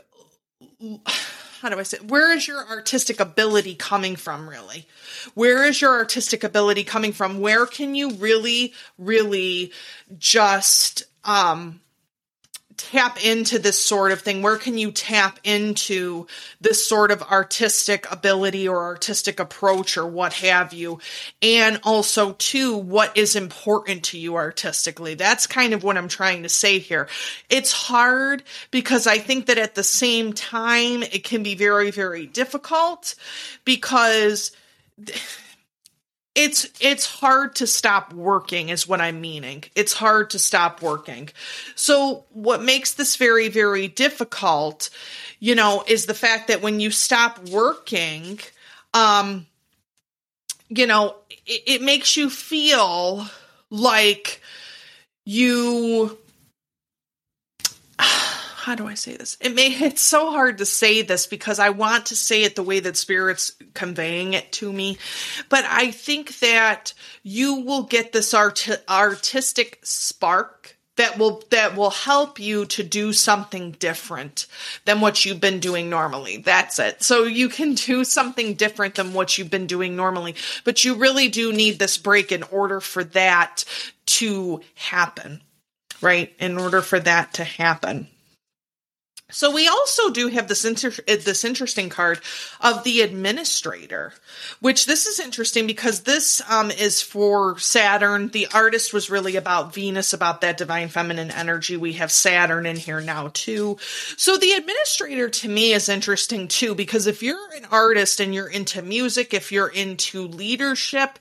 how 1.62 1.70
do 1.70 1.80
I 1.80 1.84
say, 1.84 1.98
where 2.00 2.36
is 2.36 2.48
your 2.48 2.68
artistic 2.68 3.20
ability 3.20 3.76
coming 3.76 4.16
from, 4.16 4.48
really? 4.50 4.88
Where 5.34 5.64
is 5.66 5.82
your 5.82 5.94
artistic 5.94 6.44
ability 6.44 6.84
coming 6.84 7.12
from? 7.12 7.40
Where 7.40 7.66
can 7.66 7.96
you 7.96 8.12
really, 8.12 8.74
really 8.98 9.72
just, 10.18 11.04
um, 11.24 11.82
tap 12.96 13.22
into 13.26 13.60
this 13.60 13.78
sort 13.78 14.14
of 14.14 14.22
thing? 14.22 14.42
Where 14.42 14.56
can 14.56 14.78
you 14.78 14.90
tap 14.90 15.38
into 15.44 16.28
this 16.62 16.88
sort 16.88 17.12
of 17.12 17.22
artistic 17.24 18.10
ability 18.10 18.70
or 18.70 18.84
artistic 18.84 19.38
approach 19.38 19.98
or 19.98 20.06
what 20.06 20.32
have 20.34 20.72
you? 20.72 21.00
And 21.42 21.82
also, 21.84 22.34
too, 22.34 22.78
what 22.78 23.18
is 23.18 23.36
important 23.36 24.06
to 24.06 24.18
you 24.18 24.36
artistically? 24.36 25.16
That's 25.16 25.46
kind 25.46 25.74
of 25.74 25.84
what 25.84 25.98
I'm 25.98 26.08
trying 26.08 26.44
to 26.44 26.50
say 26.50 26.80
here. 26.80 27.10
It's 27.50 27.74
hard 27.74 28.44
because 28.72 29.08
I 29.08 29.18
think 29.18 29.48
that 29.48 29.58
at 29.58 29.76
the 29.76 29.84
same 29.84 30.32
time, 30.32 31.04
it 31.04 31.26
can 31.26 31.44
be 31.44 31.56
very, 31.56 31.92
very 31.92 32.26
difficult 32.26 33.16
because 33.66 34.52
it's 36.36 36.68
it's 36.82 37.06
hard 37.06 37.56
to 37.56 37.66
stop 37.66 38.14
working 38.14 38.70
is 38.70 38.88
what 38.88 39.02
i'm 39.02 39.22
meaning. 39.22 39.64
It's 39.76 39.94
hard 39.94 40.30
to 40.32 40.40
stop 40.40 40.82
working. 40.82 41.30
So 41.76 42.26
what 42.32 42.62
makes 42.62 42.94
this 42.94 43.16
very 43.16 43.48
very 43.48 43.88
difficult 43.88 44.90
you 45.40 45.56
know 45.56 45.84
is 45.88 46.06
the 46.06 46.14
fact 46.14 46.50
that 46.50 46.62
when 46.62 46.80
you 46.80 46.92
stop 46.92 47.50
working 47.50 48.40
um 48.94 49.48
you 50.70 50.86
know 50.86 51.16
it, 51.46 51.64
it 51.66 51.82
makes 51.82 52.18
you 52.18 52.30
feel 52.30 53.26
like 53.70 54.42
you 55.26 56.18
how 58.66 58.74
do 58.74 58.88
I 58.88 58.96
say 58.96 59.16
this? 59.16 59.38
It 59.40 59.54
may 59.54 59.68
it's 59.86 60.02
so 60.02 60.32
hard 60.32 60.58
to 60.58 60.66
say 60.66 61.04
this 61.04 61.28
because 61.28 61.60
I 61.60 61.70
want 61.70 62.08
to 62.08 62.16
say 62.16 62.44
it 62.44 62.56
the 62.56 62.64
way 62.64 62.80
that 62.80 62.98
spirit's 62.98 63.52
conveying 63.76 64.34
it 64.34 64.52
to 64.54 64.74
me, 64.74 64.98
but 65.50 65.66
I 65.66 65.92
think 65.92 66.40
that 66.40 66.94
you 67.22 67.62
will 67.62 67.84
get 67.84 68.12
this 68.12 68.34
art- 68.34 68.84
artistic 68.90 69.80
spark 69.84 70.78
that 70.96 71.20
will 71.20 71.44
that 71.52 71.76
will 71.76 71.92
help 71.92 72.40
you 72.40 72.66
to 72.66 72.82
do 72.82 73.14
something 73.14 73.72
different 73.74 74.48
than 74.86 75.00
what 75.00 75.26
you've 75.26 75.42
been 75.42 75.60
doing 75.60 75.88
normally. 75.88 76.38
That's 76.38 76.80
it. 76.80 77.04
So 77.04 77.26
you 77.26 77.50
can 77.50 77.76
do 77.76 78.04
something 78.04 78.56
different 78.56 78.96
than 78.96 79.14
what 79.14 79.38
you've 79.38 79.52
been 79.52 79.68
doing 79.68 79.96
normally, 79.96 80.34
but 80.64 80.84
you 80.84 80.96
really 80.96 81.28
do 81.28 81.54
need 81.54 81.78
this 81.78 82.00
break 82.00 82.32
in 82.32 82.42
order 82.42 82.80
for 82.80 83.04
that 83.04 83.64
to 84.08 84.62
happen. 84.74 85.44
Right? 86.02 86.34
In 86.40 86.58
order 86.58 86.82
for 86.82 87.00
that 87.00 87.36
to 87.36 87.44
happen. 87.44 88.08
So 89.36 89.52
we 89.52 89.68
also 89.68 90.12
do 90.12 90.30
have 90.30 90.48
this 90.48 90.64
inter- 90.64 91.04
this 91.06 91.44
interesting 91.44 91.90
card 91.90 92.22
of 92.62 92.86
the 92.86 93.02
administrator, 93.02 94.14
which 94.62 94.86
this 94.86 95.08
is 95.08 95.20
interesting 95.20 95.68
because 95.68 96.04
this 96.04 96.42
um, 96.50 96.72
is 96.72 97.02
for 97.02 97.60
Saturn. 97.60 98.30
The 98.30 98.48
artist 98.54 98.94
was 98.94 99.10
really 99.10 99.36
about 99.36 99.74
Venus, 99.74 100.14
about 100.14 100.40
that 100.40 100.56
divine 100.56 100.88
feminine 100.88 101.32
energy. 101.32 101.76
We 101.76 101.94
have 101.94 102.14
Saturn 102.14 102.66
in 102.66 102.78
here 102.78 103.02
now 103.02 103.30
too. 103.34 103.78
So 104.16 104.38
the 104.38 104.54
administrator 104.54 105.28
to 105.28 105.50
me 105.50 105.74
is 105.74 105.90
interesting 105.90 106.48
too 106.48 106.74
because 106.74 107.06
if 107.06 107.22
you're 107.22 107.54
an 107.58 107.66
artist 107.70 108.22
and 108.22 108.34
you're 108.34 108.48
into 108.48 108.82
music, 108.82 109.34
if 109.34 109.52
you're 109.52 109.68
into 109.68 110.30
leadership, 110.30 111.20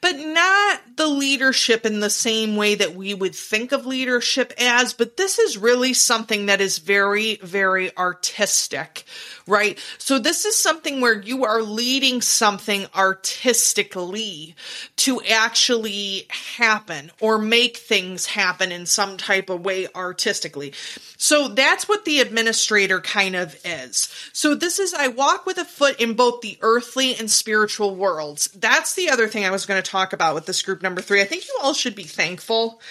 but 0.00 0.12
not 0.12 0.82
the 0.94 1.08
leadership 1.08 1.84
in 1.84 1.98
the 1.98 2.10
same 2.10 2.54
way 2.54 2.76
that 2.76 2.94
we 2.94 3.12
would 3.12 3.34
think 3.34 3.72
of 3.72 3.86
leadership 3.86 4.52
as, 4.56 4.92
but 4.92 5.16
this 5.16 5.40
is 5.40 5.58
really 5.58 5.94
something 5.94 6.46
that 6.46 6.60
is 6.60 6.78
very, 6.78 7.40
very 7.42 7.55
very 7.56 7.96
artistic, 7.96 9.04
right? 9.46 9.78
So 9.96 10.18
this 10.18 10.44
is 10.44 10.58
something 10.58 11.00
where 11.00 11.18
you 11.18 11.46
are 11.46 11.62
leading 11.62 12.20
something 12.20 12.84
artistically 12.94 14.54
to 14.96 15.22
actually 15.22 16.26
happen 16.28 17.10
or 17.18 17.38
make 17.38 17.78
things 17.78 18.26
happen 18.26 18.72
in 18.72 18.84
some 18.84 19.16
type 19.16 19.48
of 19.48 19.64
way 19.64 19.86
artistically. 19.94 20.74
So 21.16 21.48
that's 21.48 21.88
what 21.88 22.04
the 22.04 22.20
administrator 22.20 23.00
kind 23.00 23.34
of 23.34 23.58
is. 23.64 24.14
So 24.34 24.54
this 24.54 24.78
is, 24.78 24.92
I 24.92 25.08
walk 25.08 25.46
with 25.46 25.56
a 25.56 25.64
foot 25.64 25.98
in 25.98 26.12
both 26.12 26.42
the 26.42 26.58
earthly 26.60 27.16
and 27.16 27.30
spiritual 27.30 27.96
worlds. 27.96 28.48
That's 28.48 28.94
the 28.94 29.08
other 29.08 29.28
thing 29.28 29.46
I 29.46 29.50
was 29.50 29.64
going 29.64 29.82
to 29.82 29.90
talk 29.90 30.12
about 30.12 30.34
with 30.34 30.44
this 30.44 30.60
group 30.60 30.82
number 30.82 31.00
three. 31.00 31.22
I 31.22 31.24
think 31.24 31.46
you 31.48 31.58
all 31.62 31.72
should 31.72 31.94
be 31.94 32.02
thankful 32.04 32.82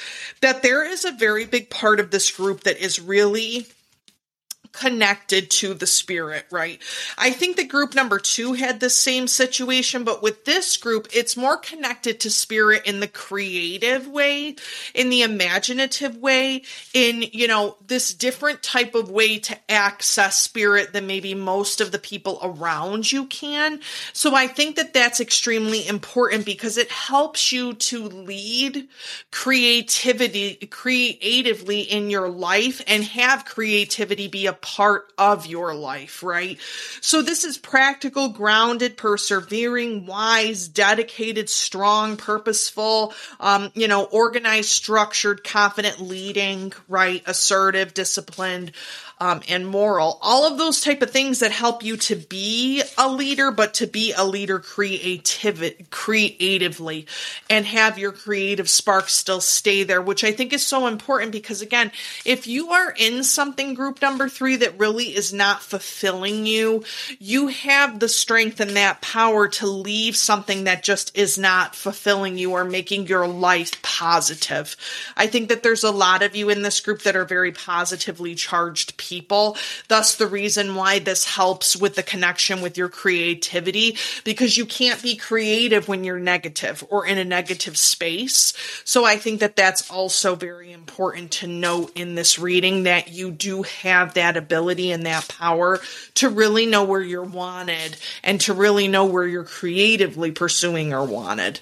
that 0.42 0.64
there 0.64 0.84
is 0.84 1.06
a 1.06 1.12
very 1.12 1.46
big 1.46 1.70
part 1.70 2.00
of 2.00 2.10
this 2.10 2.32
group 2.32 2.64
that 2.64 2.80
is 2.80 3.00
really 3.00 3.68
connected 4.76 5.50
to 5.50 5.74
the 5.74 5.88
spirit, 5.88 6.46
right? 6.52 6.82
I 7.18 7.32
think 7.32 7.56
the 7.56 7.66
group 7.66 7.96
number 7.96 8.20
two 8.20 8.54
had 8.54 8.80
the 8.80 8.90
same 8.90 9.28
situation, 9.28 10.04
but 10.04 10.22
with 10.22 10.46
this 10.46 10.78
group, 10.78 11.08
it's 11.14 11.38
more 11.38 11.58
connected 11.58 12.20
to 12.22 12.30
spirit 12.30 12.86
in 12.86 13.00
the 13.00 13.08
creative 13.08 14.08
way, 14.08 14.56
in 14.94 15.10
the 15.10 15.22
imaginative 15.22 16.18
way, 16.18 16.64
in, 16.94 17.24
you 17.32 17.48
know, 17.48 17.78
this 17.88 18.14
different 18.14 18.62
type 18.62 18.96
of 18.96 19.10
way 19.10 19.40
to 19.40 19.58
access 19.70 20.40
spirit 20.40 20.94
than 20.94 21.08
maybe 21.08 21.34
most 21.34 21.82
of 21.82 21.92
the 21.92 22.00
people 22.00 22.40
around 22.44 23.12
you 23.12 23.26
can. 23.26 23.80
So 24.14 24.36
I 24.36 24.48
think 24.48 24.76
that 24.76 24.94
that's 24.94 25.20
extremely 25.22 25.88
important 25.88 26.46
because 26.46 26.78
it 26.78 26.92
helps 26.92 27.52
you 27.52 27.74
to 27.74 28.04
lead 28.04 28.88
creativity, 29.32 30.56
creatively 30.70 31.82
in 31.82 32.10
your 32.10 32.30
life 32.30 32.82
and 32.88 33.04
have 33.04 33.46
creativity 33.46 34.28
be 34.28 34.48
a 34.48 34.54
part 34.66 35.14
of 35.20 35.46
your 35.46 35.76
life, 35.76 36.24
right? 36.24 36.58
So 37.00 37.22
this 37.22 37.44
is 37.44 37.56
practical, 37.56 38.30
grounded, 38.30 38.98
persevering, 38.98 40.08
wise, 40.08 40.68
dedicated, 40.68 41.52
strong, 41.52 42.18
purposeful, 42.18 43.14
um, 43.40 43.72
you 43.76 43.88
know, 43.88 44.06
organized, 44.06 44.70
structured, 44.70 45.44
confident 45.44 46.02
leading, 46.02 46.74
right? 46.88 47.22
Assertive, 47.28 47.94
disciplined, 47.94 48.72
um, 49.20 49.42
and 49.48 49.66
moral. 49.66 50.20
All 50.22 50.46
of 50.46 50.58
those 50.58 50.82
type 50.82 51.02
of 51.02 51.12
things 51.12 51.40
that 51.40 51.52
help 51.52 51.84
you 51.84 51.98
to 51.98 52.16
be 52.16 52.84
a 52.98 53.10
leader, 53.10 53.52
but 53.52 53.76
to 53.76 53.88
be 53.88 54.14
a 54.14 54.26
leader 54.26 54.60
creativ- 54.60 55.90
creatively 55.90 57.08
and 57.50 57.66
have 57.66 57.98
your 57.98 58.12
creative 58.12 58.70
spark 58.70 59.08
still 59.08 59.40
stay 59.40 59.84
there, 59.84 60.02
which 60.02 60.24
I 60.24 60.32
think 60.32 60.52
is 60.52 60.66
so 60.66 60.88
important 60.88 61.32
because 61.32 61.62
again, 61.62 61.92
if 62.26 62.46
you 62.46 62.72
are 62.72 62.94
in 62.98 63.24
something 63.24 63.74
group 63.74 64.02
number 64.02 64.28
three 64.28 64.58
that 64.58 64.80
really 64.80 65.16
is 65.16 65.34
not 65.34 65.62
fulfilling 65.62 66.46
you, 66.46 66.84
you 67.20 67.48
have 67.48 68.00
the 68.00 68.10
strength 68.10 68.60
and 68.60 68.72
that 68.72 69.02
power 69.02 69.48
to 69.48 69.68
leave 69.68 70.18
something 70.18 70.66
that 70.66 70.84
just 70.84 71.18
is 71.18 71.38
not 71.38 71.76
fulfilling 71.76 72.38
you 72.38 72.52
or 72.52 72.66
making 72.66 73.08
your 73.08 73.28
life 73.28 73.82
positive. 73.82 74.76
I 75.16 75.28
think 75.28 75.50
that 75.50 75.64
there's 75.64 75.84
a 75.84 75.92
lot 75.92 76.22
of 76.22 76.36
you 76.36 76.50
in 76.50 76.62
this 76.62 76.82
group 76.82 77.04
that 77.04 77.16
are 77.16 77.26
very 77.26 77.52
positively 77.54 78.36
charged 78.36 78.98
people. 78.98 79.05
Thus, 79.88 80.16
the 80.16 80.28
reason 80.28 80.76
why 80.76 81.00
this 81.00 81.26
helps 81.26 81.76
with 81.76 81.96
the 81.96 82.04
connection 82.04 82.62
with 82.62 82.78
your 82.78 82.90
creativity, 82.90 83.98
because 84.24 84.58
you 84.58 84.66
can't 84.66 85.02
be 85.02 85.16
creative 85.16 85.88
when 85.88 86.04
you're 86.04 86.20
negative 86.20 86.84
or 86.90 87.06
in 87.06 87.18
a 87.18 87.26
negative 87.26 87.78
space. 87.78 88.54
So 88.84 89.06
I 89.06 89.18
think 89.18 89.40
that 89.40 89.56
that's 89.56 89.90
also 89.90 90.36
very 90.36 90.72
important 90.72 91.32
to 91.32 91.48
note 91.48 91.92
in 91.96 92.16
this 92.16 92.40
reading 92.40 92.84
that 92.84 93.12
you 93.12 93.32
do 93.32 93.64
have 93.64 94.14
that 94.14 94.38
ability 94.38 94.92
and 94.92 95.06
that 95.06 95.28
power 95.28 95.80
to 96.16 96.30
really 96.30 96.66
know 96.66 96.84
where 96.84 97.02
you're 97.02 97.24
wanted 97.24 97.98
and 98.24 98.40
to 98.42 98.54
really 98.54 98.88
know 98.88 99.06
where 99.06 99.28
you're 99.28 99.44
creatively 99.44 100.32
pursuing 100.32 100.94
or 100.94 101.06
wanted. 101.06 101.60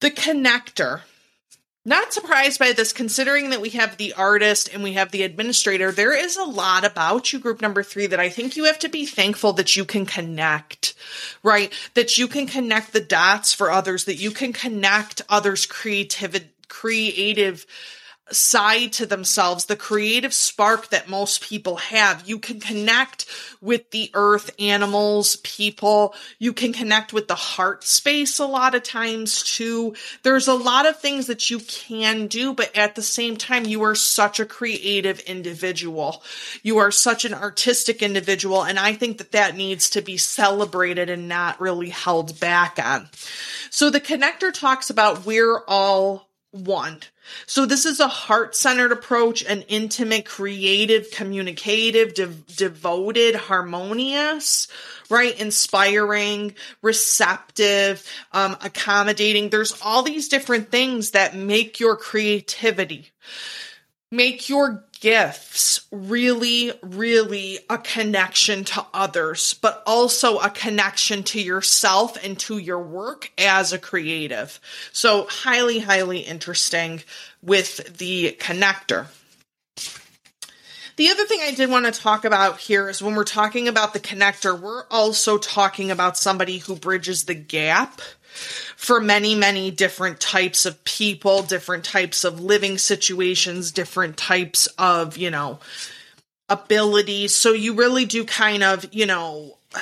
The 0.00 0.10
connector. 0.10 1.02
Not 1.88 2.12
surprised 2.12 2.58
by 2.58 2.72
this, 2.72 2.92
considering 2.92 3.48
that 3.48 3.62
we 3.62 3.70
have 3.70 3.96
the 3.96 4.12
artist 4.12 4.68
and 4.74 4.82
we 4.82 4.92
have 4.92 5.10
the 5.10 5.22
administrator. 5.22 5.90
There 5.90 6.14
is 6.14 6.36
a 6.36 6.44
lot 6.44 6.84
about 6.84 7.32
you, 7.32 7.38
group 7.38 7.62
number 7.62 7.82
three, 7.82 8.06
that 8.08 8.20
I 8.20 8.28
think 8.28 8.58
you 8.58 8.64
have 8.64 8.78
to 8.80 8.90
be 8.90 9.06
thankful 9.06 9.54
that 9.54 9.74
you 9.74 9.86
can 9.86 10.04
connect, 10.04 10.92
right? 11.42 11.72
That 11.94 12.18
you 12.18 12.28
can 12.28 12.46
connect 12.46 12.92
the 12.92 13.00
dots 13.00 13.54
for 13.54 13.70
others, 13.70 14.04
that 14.04 14.16
you 14.16 14.32
can 14.32 14.52
connect 14.52 15.22
others' 15.30 15.64
creative, 15.64 16.50
creative 16.68 17.64
side 18.30 18.92
to 18.94 19.06
themselves, 19.06 19.64
the 19.64 19.76
creative 19.76 20.34
spark 20.34 20.90
that 20.90 21.08
most 21.08 21.42
people 21.42 21.76
have. 21.76 22.28
You 22.28 22.38
can 22.38 22.60
connect 22.60 23.26
with 23.60 23.90
the 23.90 24.10
earth, 24.14 24.50
animals, 24.58 25.36
people. 25.36 26.14
You 26.38 26.52
can 26.52 26.72
connect 26.72 27.12
with 27.12 27.28
the 27.28 27.34
heart 27.34 27.84
space 27.84 28.38
a 28.38 28.46
lot 28.46 28.74
of 28.74 28.82
times 28.82 29.42
too. 29.42 29.94
There's 30.22 30.48
a 30.48 30.54
lot 30.54 30.86
of 30.86 31.00
things 31.00 31.26
that 31.26 31.50
you 31.50 31.58
can 31.60 32.26
do, 32.26 32.54
but 32.54 32.76
at 32.76 32.94
the 32.94 33.02
same 33.02 33.36
time, 33.36 33.64
you 33.64 33.82
are 33.82 33.94
such 33.94 34.40
a 34.40 34.46
creative 34.46 35.20
individual. 35.20 36.22
You 36.62 36.78
are 36.78 36.90
such 36.90 37.24
an 37.24 37.34
artistic 37.34 38.02
individual. 38.02 38.62
And 38.64 38.78
I 38.78 38.92
think 38.92 39.18
that 39.18 39.32
that 39.32 39.56
needs 39.56 39.90
to 39.90 40.02
be 40.02 40.16
celebrated 40.16 41.10
and 41.10 41.28
not 41.28 41.60
really 41.60 41.90
held 41.90 42.38
back 42.40 42.78
on. 42.82 43.08
So 43.70 43.90
the 43.90 44.00
connector 44.00 44.52
talks 44.52 44.90
about 44.90 45.26
we're 45.26 45.62
all 45.66 46.27
one. 46.50 47.00
So 47.46 47.66
this 47.66 47.84
is 47.84 48.00
a 48.00 48.08
heart-centered 48.08 48.90
approach, 48.90 49.44
an 49.44 49.62
intimate, 49.62 50.24
creative, 50.24 51.10
communicative, 51.10 52.14
de- 52.14 52.26
devoted, 52.56 53.34
harmonious, 53.34 54.68
right? 55.10 55.38
Inspiring, 55.38 56.54
receptive, 56.80 58.06
um, 58.32 58.56
accommodating. 58.62 59.50
There's 59.50 59.78
all 59.82 60.02
these 60.02 60.28
different 60.28 60.70
things 60.70 61.10
that 61.10 61.36
make 61.36 61.80
your 61.80 61.96
creativity, 61.96 63.10
make 64.10 64.48
your 64.48 64.84
gifts 65.00 65.86
really, 65.90 66.72
really 66.82 67.58
a 67.70 67.78
connection 67.78 68.64
to 68.64 68.84
others, 68.92 69.54
but 69.54 69.82
also 69.86 70.38
a 70.38 70.50
connection 70.50 71.22
to 71.24 71.40
yourself 71.40 72.22
and 72.24 72.38
to 72.38 72.58
your 72.58 72.80
work 72.80 73.30
as 73.38 73.72
a 73.72 73.78
creative. 73.78 74.60
So 74.92 75.26
highly, 75.28 75.80
highly 75.80 76.20
interesting 76.20 77.02
with 77.42 77.98
the 77.98 78.36
connector. 78.38 79.06
The 80.96 81.10
other 81.10 81.24
thing 81.26 81.40
I 81.42 81.52
did 81.52 81.70
want 81.70 81.86
to 81.86 81.92
talk 81.92 82.24
about 82.24 82.58
here 82.58 82.88
is 82.88 83.00
when 83.00 83.14
we're 83.14 83.22
talking 83.22 83.68
about 83.68 83.92
the 83.92 84.00
connector, 84.00 84.58
we're 84.58 84.84
also 84.90 85.38
talking 85.38 85.92
about 85.92 86.16
somebody 86.16 86.58
who 86.58 86.74
bridges 86.74 87.24
the 87.24 87.36
gap 87.36 88.00
for 88.76 89.00
many, 89.00 89.34
many 89.34 89.70
different 89.70 90.20
types 90.20 90.66
of 90.66 90.82
people, 90.84 91.42
different 91.42 91.84
types 91.84 92.24
of 92.24 92.40
living 92.40 92.78
situations, 92.78 93.72
different 93.72 94.16
types 94.16 94.66
of, 94.78 95.16
you 95.16 95.30
know, 95.30 95.58
abilities. 96.48 97.34
So 97.34 97.52
you 97.52 97.74
really 97.74 98.04
do 98.04 98.24
kind 98.24 98.62
of, 98.62 98.86
you 98.92 99.06
know, 99.06 99.58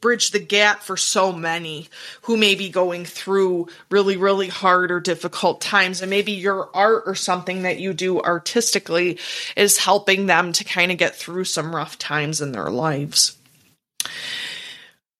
bridge 0.00 0.30
the 0.30 0.38
gap 0.38 0.82
for 0.82 0.96
so 0.96 1.32
many 1.32 1.88
who 2.22 2.36
may 2.36 2.54
be 2.54 2.68
going 2.70 3.04
through 3.04 3.68
really, 3.90 4.16
really 4.16 4.48
hard 4.48 4.90
or 4.90 5.00
difficult 5.00 5.60
times. 5.60 6.00
And 6.00 6.10
maybe 6.10 6.32
your 6.32 6.70
art 6.74 7.04
or 7.06 7.14
something 7.14 7.62
that 7.62 7.78
you 7.78 7.92
do 7.92 8.20
artistically 8.20 9.18
is 9.56 9.78
helping 9.78 10.26
them 10.26 10.52
to 10.52 10.64
kind 10.64 10.92
of 10.92 10.98
get 10.98 11.14
through 11.14 11.44
some 11.44 11.74
rough 11.74 11.98
times 11.98 12.40
in 12.40 12.52
their 12.52 12.70
lives. 12.70 13.36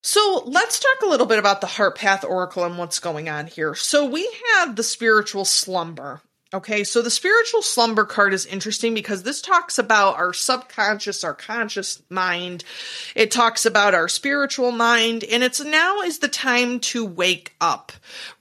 So 0.05 0.43
let's 0.45 0.79
talk 0.79 1.01
a 1.01 1.07
little 1.07 1.25
bit 1.25 1.39
about 1.39 1.61
the 1.61 1.67
Heart 1.67 1.97
Path 1.97 2.23
Oracle 2.23 2.63
and 2.63 2.77
what's 2.77 2.99
going 2.99 3.27
on 3.27 3.47
here. 3.47 3.73
So 3.73 4.05
we 4.05 4.31
have 4.53 4.75
the 4.75 4.83
spiritual 4.83 5.45
slumber. 5.45 6.21
Okay, 6.53 6.83
so 6.83 7.01
the 7.01 7.09
spiritual 7.09 7.63
slumber 7.63 8.05
card 8.05 8.31
is 8.31 8.45
interesting 8.45 8.93
because 8.93 9.23
this 9.23 9.41
talks 9.41 9.79
about 9.79 10.17
our 10.17 10.31
subconscious, 10.31 11.23
our 11.23 11.33
conscious 11.33 12.03
mind. 12.07 12.63
It 13.15 13.31
talks 13.31 13.65
about 13.65 13.95
our 13.95 14.07
spiritual 14.07 14.71
mind, 14.71 15.23
and 15.23 15.43
it's 15.43 15.59
now 15.59 16.01
is 16.01 16.19
the 16.19 16.27
time 16.27 16.81
to 16.81 17.03
wake 17.03 17.55
up, 17.59 17.91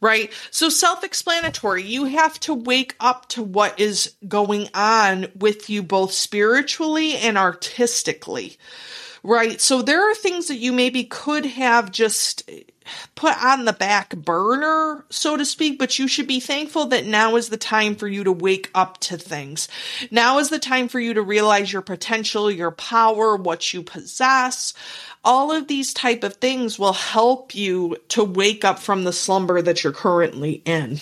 right? 0.03 0.31
So 0.51 0.69
self 0.69 1.03
explanatory. 1.03 1.83
You 1.83 2.05
have 2.05 2.39
to 2.41 2.53
wake 2.53 2.95
up 3.01 3.27
to 3.31 3.43
what 3.43 3.81
is 3.81 4.15
going 4.29 4.69
on 4.75 5.29
with 5.35 5.71
you 5.71 5.83
both 5.83 6.13
spiritually 6.13 7.17
and 7.17 7.39
artistically, 7.39 8.59
right? 9.25 9.59
So 9.61 9.83
there 9.83 10.09
are 10.09 10.15
things 10.15 10.49
that 10.49 10.59
you 10.59 10.71
maybe 10.71 11.03
could 11.03 11.47
have 11.47 11.91
just 11.91 12.49
put 13.15 13.43
on 13.43 13.65
the 13.65 13.73
back 13.73 14.15
burner, 14.15 15.07
so 15.09 15.39
to 15.39 15.45
speak, 15.47 15.79
but 15.79 15.99
you 15.99 16.07
should 16.07 16.27
be 16.27 16.41
thankful 16.41 16.87
that 16.87 17.07
now 17.07 17.37
is 17.37 17.49
the 17.49 17.57
time 17.57 17.97
for 17.97 18.07
you 18.07 18.23
to 18.25 18.33
wake 18.33 18.71
up 18.75 18.99
to 19.01 19.17
things. 19.17 19.67
Now 20.11 20.39
is 20.39 20.51
the 20.51 20.59
time 20.59 20.89
for 20.89 21.01
you 21.01 21.15
to 21.15 21.23
realize 21.23 21.73
your 21.73 21.83
potential, 21.83 22.51
your 22.51 22.71
power, 22.71 23.37
what 23.37 23.73
you 23.73 23.83
possess. 23.83 24.75
All 25.25 25.51
of 25.51 25.69
these 25.69 25.95
type 25.95 26.23
of 26.23 26.35
things 26.35 26.79
will 26.79 26.93
help 26.93 27.55
you 27.55 27.97
to 28.09 28.23
wake 28.23 28.63
up 28.63 28.79
from 28.79 29.05
the 29.05 29.13
slumber 29.13 29.63
that 29.63 29.83
you're 29.83 29.93
currently 29.95 30.61
in 30.67 31.01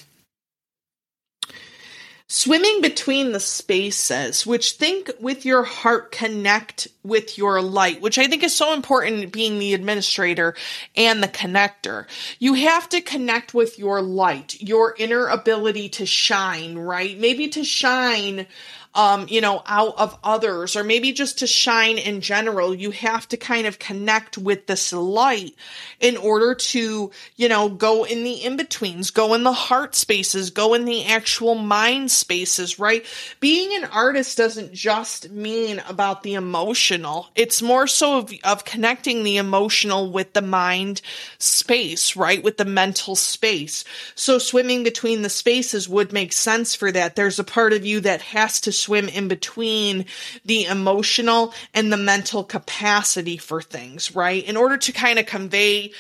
swimming 2.32 2.80
between 2.80 3.32
the 3.32 3.40
spaces, 3.40 4.46
which 4.46 4.72
think 4.72 5.10
with 5.20 5.44
your 5.44 5.62
heart 5.62 6.10
connect 6.10 6.88
with 7.02 7.36
your 7.36 7.60
light, 7.60 8.00
which 8.00 8.16
I 8.16 8.26
think 8.26 8.42
is 8.42 8.56
so 8.56 8.72
important 8.72 9.30
being 9.30 9.58
the 9.58 9.74
administrator 9.74 10.54
and 10.96 11.22
the 11.22 11.28
connector. 11.28 12.06
You 12.38 12.54
have 12.54 12.88
to 12.88 13.02
connect 13.02 13.52
with 13.52 13.78
your 13.78 14.00
light, 14.00 14.58
your 14.62 14.94
inner 14.98 15.26
ability 15.26 15.90
to 15.90 16.06
shine, 16.06 16.78
right? 16.78 17.18
Maybe 17.18 17.48
to 17.48 17.64
shine 17.64 18.46
um, 18.94 19.26
you 19.28 19.40
know, 19.40 19.62
out 19.66 19.94
of 19.96 20.18
others, 20.22 20.76
or 20.76 20.84
maybe 20.84 21.12
just 21.12 21.38
to 21.38 21.46
shine 21.46 21.96
in 21.96 22.20
general. 22.20 22.74
You 22.74 22.90
have 22.90 23.26
to 23.28 23.36
kind 23.36 23.66
of 23.66 23.78
connect 23.78 24.36
with 24.36 24.66
this 24.66 24.92
light 24.92 25.54
in 25.98 26.16
order 26.16 26.54
to, 26.54 27.10
you 27.36 27.48
know, 27.48 27.68
go 27.70 28.04
in 28.04 28.22
the 28.22 28.44
in 28.44 28.56
betweens, 28.56 29.10
go 29.10 29.32
in 29.34 29.44
the 29.44 29.52
heart 29.52 29.94
spaces, 29.94 30.50
go 30.50 30.74
in 30.74 30.84
the 30.84 31.06
actual 31.06 31.54
mind 31.54 32.10
spaces, 32.10 32.78
right? 32.78 33.06
Being 33.40 33.82
an 33.82 33.88
artist 33.90 34.36
doesn't 34.36 34.72
just 34.72 35.30
mean 35.30 35.82
about 35.88 36.22
the 36.22 36.34
emotional. 36.34 37.28
It's 37.34 37.62
more 37.62 37.86
so 37.86 38.18
of, 38.18 38.32
of 38.44 38.64
connecting 38.64 39.22
the 39.22 39.38
emotional 39.38 40.10
with 40.10 40.34
the 40.34 40.42
mind 40.42 41.00
space, 41.38 42.14
right? 42.14 42.42
With 42.42 42.58
the 42.58 42.64
mental 42.66 43.16
space. 43.16 43.84
So 44.14 44.38
swimming 44.38 44.82
between 44.82 45.22
the 45.22 45.30
spaces 45.30 45.88
would 45.88 46.12
make 46.12 46.32
sense 46.32 46.74
for 46.74 46.92
that. 46.92 47.16
There's 47.16 47.38
a 47.38 47.44
part 47.44 47.72
of 47.72 47.86
you 47.86 48.00
that 48.00 48.20
has 48.22 48.60
to 48.62 48.72
swim 48.82 49.08
in 49.08 49.28
between 49.28 50.06
the 50.44 50.64
emotional 50.64 51.54
and 51.72 51.92
the 51.92 51.96
mental 51.96 52.44
capacity 52.44 53.36
for 53.36 53.62
things, 53.62 54.14
right? 54.14 54.44
In 54.44 54.56
order 54.56 54.76
to 54.76 54.92
kind 54.92 55.18
of 55.18 55.26
convey 55.26 55.92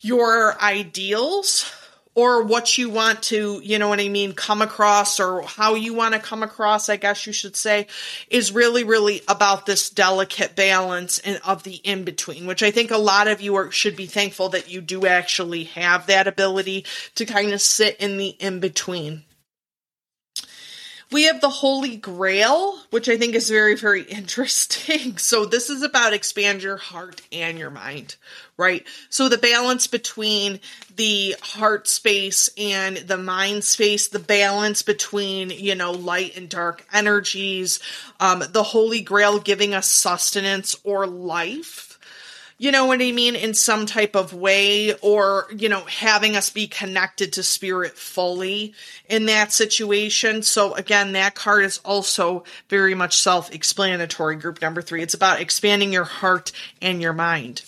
your 0.00 0.60
ideals 0.60 1.72
or 2.16 2.42
what 2.42 2.78
you 2.78 2.88
want 2.88 3.22
to, 3.24 3.60
you 3.62 3.78
know 3.78 3.90
what 3.90 4.00
I 4.00 4.08
mean, 4.08 4.32
come 4.32 4.62
across 4.62 5.20
or 5.20 5.42
how 5.42 5.74
you 5.74 5.92
want 5.92 6.14
to 6.14 6.18
come 6.18 6.42
across, 6.42 6.88
I 6.88 6.96
guess 6.96 7.26
you 7.26 7.32
should 7.32 7.54
say, 7.54 7.88
is 8.30 8.52
really, 8.52 8.84
really 8.84 9.20
about 9.28 9.66
this 9.66 9.90
delicate 9.90 10.56
balance 10.56 11.18
and 11.18 11.38
of 11.44 11.62
the 11.62 11.74
in 11.74 12.04
between, 12.04 12.46
which 12.46 12.62
I 12.62 12.70
think 12.70 12.90
a 12.90 12.96
lot 12.96 13.28
of 13.28 13.42
you 13.42 13.54
are, 13.56 13.70
should 13.70 13.96
be 13.96 14.06
thankful 14.06 14.48
that 14.50 14.70
you 14.70 14.80
do 14.80 15.06
actually 15.06 15.64
have 15.64 16.06
that 16.06 16.26
ability 16.26 16.86
to 17.16 17.26
kind 17.26 17.52
of 17.52 17.60
sit 17.60 17.98
in 17.98 18.16
the 18.16 18.28
in 18.28 18.60
between. 18.60 19.24
We 21.12 21.24
have 21.24 21.40
the 21.40 21.48
Holy 21.48 21.96
Grail, 21.96 22.78
which 22.90 23.08
I 23.08 23.16
think 23.16 23.36
is 23.36 23.48
very, 23.48 23.76
very 23.76 24.02
interesting. 24.08 25.18
So, 25.18 25.44
this 25.44 25.70
is 25.70 25.82
about 25.82 26.12
expand 26.12 26.62
your 26.62 26.76
heart 26.76 27.22
and 27.30 27.58
your 27.58 27.70
mind, 27.70 28.16
right? 28.56 28.84
So, 29.08 29.28
the 29.28 29.38
balance 29.38 29.86
between 29.86 30.58
the 30.96 31.36
heart 31.40 31.86
space 31.86 32.50
and 32.58 32.96
the 32.96 33.18
mind 33.18 33.64
space, 33.64 34.08
the 34.08 34.18
balance 34.18 34.82
between, 34.82 35.50
you 35.50 35.74
know, 35.74 35.92
light 35.92 36.36
and 36.36 36.48
dark 36.48 36.84
energies, 36.92 37.78
um, 38.18 38.42
the 38.50 38.64
Holy 38.64 39.00
Grail 39.00 39.38
giving 39.38 39.74
us 39.74 39.88
sustenance 39.88 40.76
or 40.82 41.06
life 41.06 41.95
you 42.58 42.72
know 42.72 42.86
what 42.86 43.02
I 43.02 43.12
mean, 43.12 43.36
in 43.36 43.52
some 43.52 43.84
type 43.84 44.16
of 44.16 44.32
way, 44.32 44.94
or, 45.00 45.46
you 45.54 45.68
know, 45.68 45.80
having 45.80 46.36
us 46.36 46.48
be 46.48 46.66
connected 46.66 47.34
to 47.34 47.42
spirit 47.42 47.98
fully 47.98 48.72
in 49.10 49.26
that 49.26 49.52
situation. 49.52 50.42
So 50.42 50.72
again, 50.74 51.12
that 51.12 51.34
card 51.34 51.66
is 51.66 51.78
also 51.84 52.44
very 52.70 52.94
much 52.94 53.18
self 53.18 53.54
explanatory. 53.54 54.36
Group 54.36 54.62
number 54.62 54.80
three. 54.80 55.02
It's 55.02 55.12
about 55.12 55.40
expanding 55.40 55.92
your 55.92 56.04
heart 56.04 56.50
and 56.80 57.02
your 57.02 57.12
mind. 57.12 57.62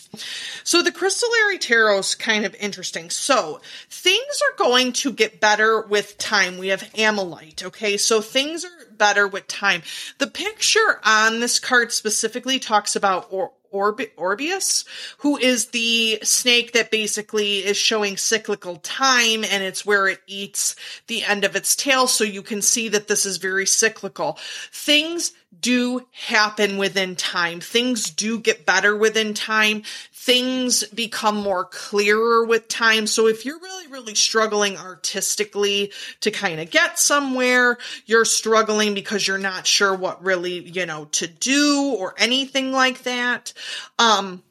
So 0.64 0.82
the 0.82 0.92
Crystallary 0.92 1.58
Tarot 1.58 1.98
is 1.98 2.14
kind 2.14 2.46
of 2.46 2.54
interesting. 2.54 3.10
So 3.10 3.60
things 3.90 4.40
are 4.48 4.56
going 4.64 4.92
to 4.92 5.12
get 5.12 5.40
better 5.40 5.82
with 5.82 6.16
time. 6.16 6.56
We 6.56 6.68
have 6.68 6.82
Ammolite. 6.94 7.62
Okay. 7.62 7.98
So 7.98 8.22
things 8.22 8.64
are 8.64 8.70
better 8.96 9.28
with 9.28 9.46
time. 9.46 9.82
The 10.18 10.26
picture 10.26 11.00
on 11.04 11.40
this 11.40 11.58
card 11.58 11.92
specifically 11.92 12.58
talks 12.58 12.96
about 12.96 13.28
or 13.30 13.52
Orbi- 13.70 14.12
Orbeus, 14.16 14.84
who 15.18 15.36
is 15.36 15.66
the 15.66 16.18
snake 16.22 16.72
that 16.72 16.90
basically 16.90 17.58
is 17.58 17.76
showing 17.76 18.16
cyclical 18.16 18.76
time 18.76 19.44
and 19.44 19.62
it's 19.62 19.86
where 19.86 20.08
it 20.08 20.20
eats 20.26 20.76
the 21.06 21.24
end 21.24 21.44
of 21.44 21.56
its 21.56 21.76
tail. 21.76 22.06
So 22.06 22.24
you 22.24 22.42
can 22.42 22.62
see 22.62 22.88
that 22.88 23.08
this 23.08 23.26
is 23.26 23.36
very 23.36 23.66
cyclical. 23.66 24.38
Things 24.72 25.32
do 25.60 26.06
happen 26.12 26.76
within 26.76 27.16
time. 27.16 27.60
Things 27.60 28.10
do 28.10 28.38
get 28.38 28.66
better 28.66 28.96
within 28.96 29.34
time. 29.34 29.82
Things 30.20 30.84
become 30.88 31.36
more 31.36 31.64
clearer 31.64 32.44
with 32.44 32.68
time. 32.68 33.06
So 33.06 33.28
if 33.28 33.44
you're 33.44 33.60
really, 33.60 33.86
really 33.86 34.14
struggling 34.14 34.76
artistically 34.76 35.92
to 36.20 36.30
kind 36.30 36.60
of 36.60 36.70
get 36.70 36.98
somewhere, 36.98 37.78
you're 38.04 38.24
struggling 38.24 38.94
because 38.94 39.26
you're 39.26 39.38
not 39.38 39.66
sure 39.66 39.94
what 39.94 40.22
really, 40.22 40.58
you 40.58 40.86
know, 40.86 41.06
to 41.12 41.28
do 41.28 41.94
or 41.98 42.14
anything 42.18 42.72
like 42.72 43.04
that. 43.04 43.52
Um, 43.98 44.42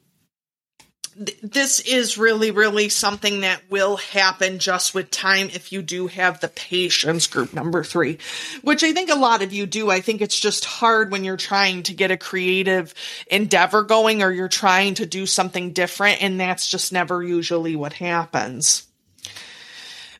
this 1.42 1.80
is 1.80 2.16
really, 2.16 2.50
really 2.50 2.88
something 2.88 3.40
that 3.40 3.62
will 3.70 3.96
happen 3.96 4.58
just 4.58 4.94
with 4.94 5.10
time 5.10 5.48
if 5.52 5.72
you 5.72 5.82
do 5.82 6.06
have 6.06 6.40
the 6.40 6.48
patience, 6.48 7.26
group 7.26 7.52
number 7.52 7.84
three, 7.84 8.18
which 8.62 8.84
I 8.84 8.92
think 8.92 9.10
a 9.10 9.16
lot 9.16 9.42
of 9.42 9.52
you 9.52 9.66
do. 9.66 9.90
I 9.90 10.00
think 10.00 10.20
it's 10.20 10.38
just 10.38 10.64
hard 10.64 11.10
when 11.10 11.24
you're 11.24 11.36
trying 11.36 11.82
to 11.84 11.94
get 11.94 12.10
a 12.10 12.16
creative 12.16 12.94
endeavor 13.26 13.82
going 13.82 14.22
or 14.22 14.30
you're 14.30 14.48
trying 14.48 14.94
to 14.94 15.06
do 15.06 15.26
something 15.26 15.72
different, 15.72 16.22
and 16.22 16.40
that's 16.40 16.70
just 16.70 16.92
never 16.92 17.22
usually 17.22 17.76
what 17.76 17.92
happens. 17.92 18.87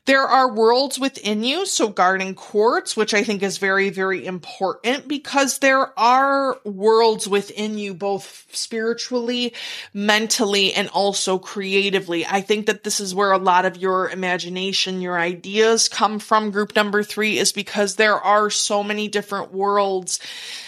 There 0.09 0.25
are 0.25 0.51
worlds 0.51 0.97
within 0.97 1.43
you, 1.43 1.67
so 1.67 1.87
garden 1.87 2.33
quartz, 2.33 2.97
which 2.97 3.13
I 3.13 3.23
think 3.23 3.43
is 3.43 3.59
very, 3.59 3.91
very 3.91 4.25
important 4.25 5.07
because 5.07 5.59
there 5.59 5.97
are 5.99 6.57
worlds 6.63 7.27
within 7.27 7.77
you, 7.77 7.93
both 7.93 8.47
spiritually, 8.51 9.53
mentally, 9.93 10.73
and 10.73 10.89
also 10.89 11.37
creatively. 11.37 12.25
I 12.25 12.41
think 12.41 12.65
that 12.65 12.83
this 12.83 12.99
is 12.99 13.13
where 13.13 13.31
a 13.31 13.37
lot 13.37 13.65
of 13.65 13.77
your 13.77 14.09
imagination, 14.09 14.99
your 14.99 15.19
ideas 15.19 15.87
come 15.87 16.17
from. 16.17 16.49
Group 16.49 16.75
number 16.75 17.03
three 17.03 17.37
is 17.37 17.51
because 17.51 17.95
there 17.95 18.19
are 18.19 18.49
so 18.49 18.83
many 18.83 19.09
different 19.09 19.53
worlds 19.53 20.19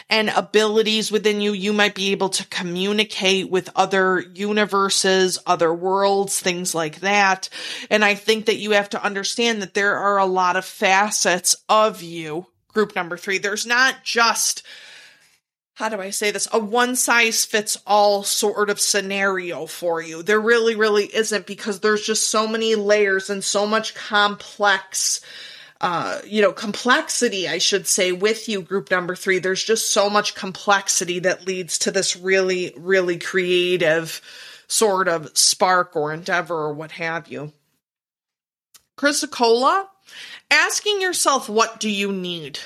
and 0.07 0.29
abilities 0.29 1.09
within 1.09 1.39
you, 1.39 1.53
you 1.53 1.71
might 1.71 1.95
be 1.95 2.11
able 2.11 2.27
to 2.27 2.45
communicate 2.47 3.49
with 3.49 3.69
other 3.77 4.19
universes, 4.19 5.39
other 5.47 5.73
worlds, 5.73 6.37
things 6.37 6.75
like 6.75 6.99
that. 6.99 7.47
And 7.89 8.03
I 8.03 8.15
think 8.15 8.47
that 8.47 8.57
you 8.57 8.71
have 8.71 8.89
to 8.89 9.01
understand 9.01 9.30
that 9.35 9.73
there 9.73 9.97
are 9.97 10.17
a 10.17 10.25
lot 10.25 10.55
of 10.55 10.65
facets 10.65 11.55
of 11.69 12.01
you. 12.01 12.47
Group 12.67 12.95
number 12.95 13.17
three. 13.17 13.37
There's 13.37 13.65
not 13.65 14.03
just 14.03 14.63
how 15.75 15.89
do 15.89 15.99
I 15.99 16.11
say 16.11 16.29
this? 16.29 16.47
A 16.51 16.59
one 16.59 16.95
size 16.95 17.43
fits 17.43 17.77
all 17.87 18.23
sort 18.23 18.69
of 18.69 18.79
scenario 18.79 19.65
for 19.65 19.99
you. 19.99 20.21
There 20.21 20.39
really, 20.39 20.75
really 20.75 21.05
isn't 21.05 21.47
because 21.47 21.79
there's 21.79 22.05
just 22.05 22.29
so 22.29 22.47
many 22.47 22.75
layers 22.75 23.31
and 23.31 23.43
so 23.43 23.65
much 23.65 23.95
complex 23.95 25.21
uh, 25.81 26.19
you 26.27 26.43
know, 26.43 26.51
complexity, 26.51 27.49
I 27.49 27.57
should 27.57 27.87
say, 27.87 28.11
with 28.11 28.47
you, 28.47 28.61
group 28.61 28.91
number 28.91 29.15
three. 29.15 29.39
There's 29.39 29.63
just 29.63 29.91
so 29.91 30.11
much 30.11 30.35
complexity 30.35 31.17
that 31.19 31.47
leads 31.47 31.79
to 31.79 31.91
this 31.91 32.15
really, 32.15 32.71
really 32.77 33.17
creative 33.17 34.21
sort 34.67 35.07
of 35.07 35.35
spark 35.35 35.95
or 35.95 36.13
endeavor 36.13 36.55
or 36.55 36.73
what 36.73 36.91
have 36.91 37.29
you. 37.29 37.51
Chrysocolla, 39.01 39.87
asking 40.51 41.01
yourself, 41.01 41.49
what 41.49 41.79
do 41.79 41.89
you 41.89 42.11
need? 42.11 42.59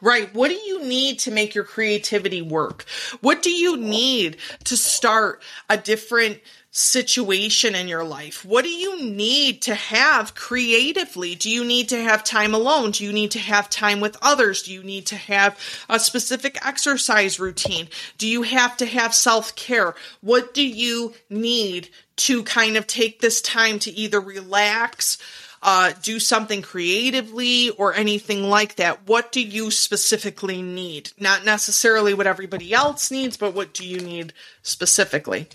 Right? 0.00 0.32
What 0.32 0.48
do 0.48 0.54
you 0.54 0.84
need 0.84 1.18
to 1.20 1.32
make 1.32 1.52
your 1.52 1.64
creativity 1.64 2.40
work? 2.40 2.84
What 3.20 3.42
do 3.42 3.50
you 3.50 3.76
need 3.76 4.36
to 4.64 4.76
start 4.76 5.42
a 5.68 5.76
different 5.76 6.38
situation 6.70 7.74
in 7.74 7.88
your 7.88 8.04
life? 8.04 8.44
What 8.44 8.62
do 8.62 8.70
you 8.70 9.02
need 9.02 9.62
to 9.62 9.74
have 9.74 10.36
creatively? 10.36 11.34
Do 11.34 11.50
you 11.50 11.64
need 11.64 11.88
to 11.88 12.00
have 12.00 12.22
time 12.22 12.54
alone? 12.54 12.92
Do 12.92 13.02
you 13.02 13.12
need 13.12 13.32
to 13.32 13.40
have 13.40 13.68
time 13.68 13.98
with 13.98 14.16
others? 14.22 14.62
Do 14.62 14.72
you 14.72 14.84
need 14.84 15.06
to 15.06 15.16
have 15.16 15.58
a 15.88 15.98
specific 15.98 16.64
exercise 16.64 17.40
routine? 17.40 17.88
Do 18.16 18.28
you 18.28 18.42
have 18.42 18.76
to 18.76 18.86
have 18.86 19.12
self 19.12 19.56
care? 19.56 19.96
What 20.20 20.54
do 20.54 20.64
you 20.64 21.14
need 21.28 21.88
to 22.18 22.44
kind 22.44 22.76
of 22.76 22.86
take 22.86 23.20
this 23.20 23.42
time 23.42 23.80
to 23.80 23.90
either 23.90 24.20
relax, 24.20 25.18
uh, 25.62 25.92
do 26.02 26.18
something 26.18 26.62
creatively 26.62 27.70
or 27.70 27.94
anything 27.94 28.48
like 28.48 28.76
that. 28.76 29.06
What 29.06 29.30
do 29.32 29.42
you 29.42 29.70
specifically 29.70 30.62
need? 30.62 31.12
Not 31.18 31.44
necessarily 31.44 32.14
what 32.14 32.26
everybody 32.26 32.72
else 32.72 33.10
needs, 33.10 33.36
but 33.36 33.54
what 33.54 33.74
do 33.74 33.86
you 33.86 34.00
need 34.00 34.32
specifically? 34.62 35.48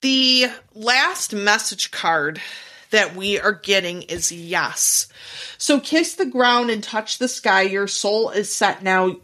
The 0.00 0.46
last 0.74 1.34
message 1.34 1.90
card 1.90 2.40
that 2.90 3.14
we 3.14 3.38
are 3.38 3.52
getting 3.52 4.02
is 4.02 4.32
yes. 4.32 5.08
So 5.58 5.80
kiss 5.80 6.14
the 6.14 6.24
ground 6.24 6.70
and 6.70 6.82
touch 6.82 7.18
the 7.18 7.28
sky. 7.28 7.62
Your 7.62 7.86
soul 7.86 8.30
is 8.30 8.52
set 8.52 8.82
now 8.82 9.16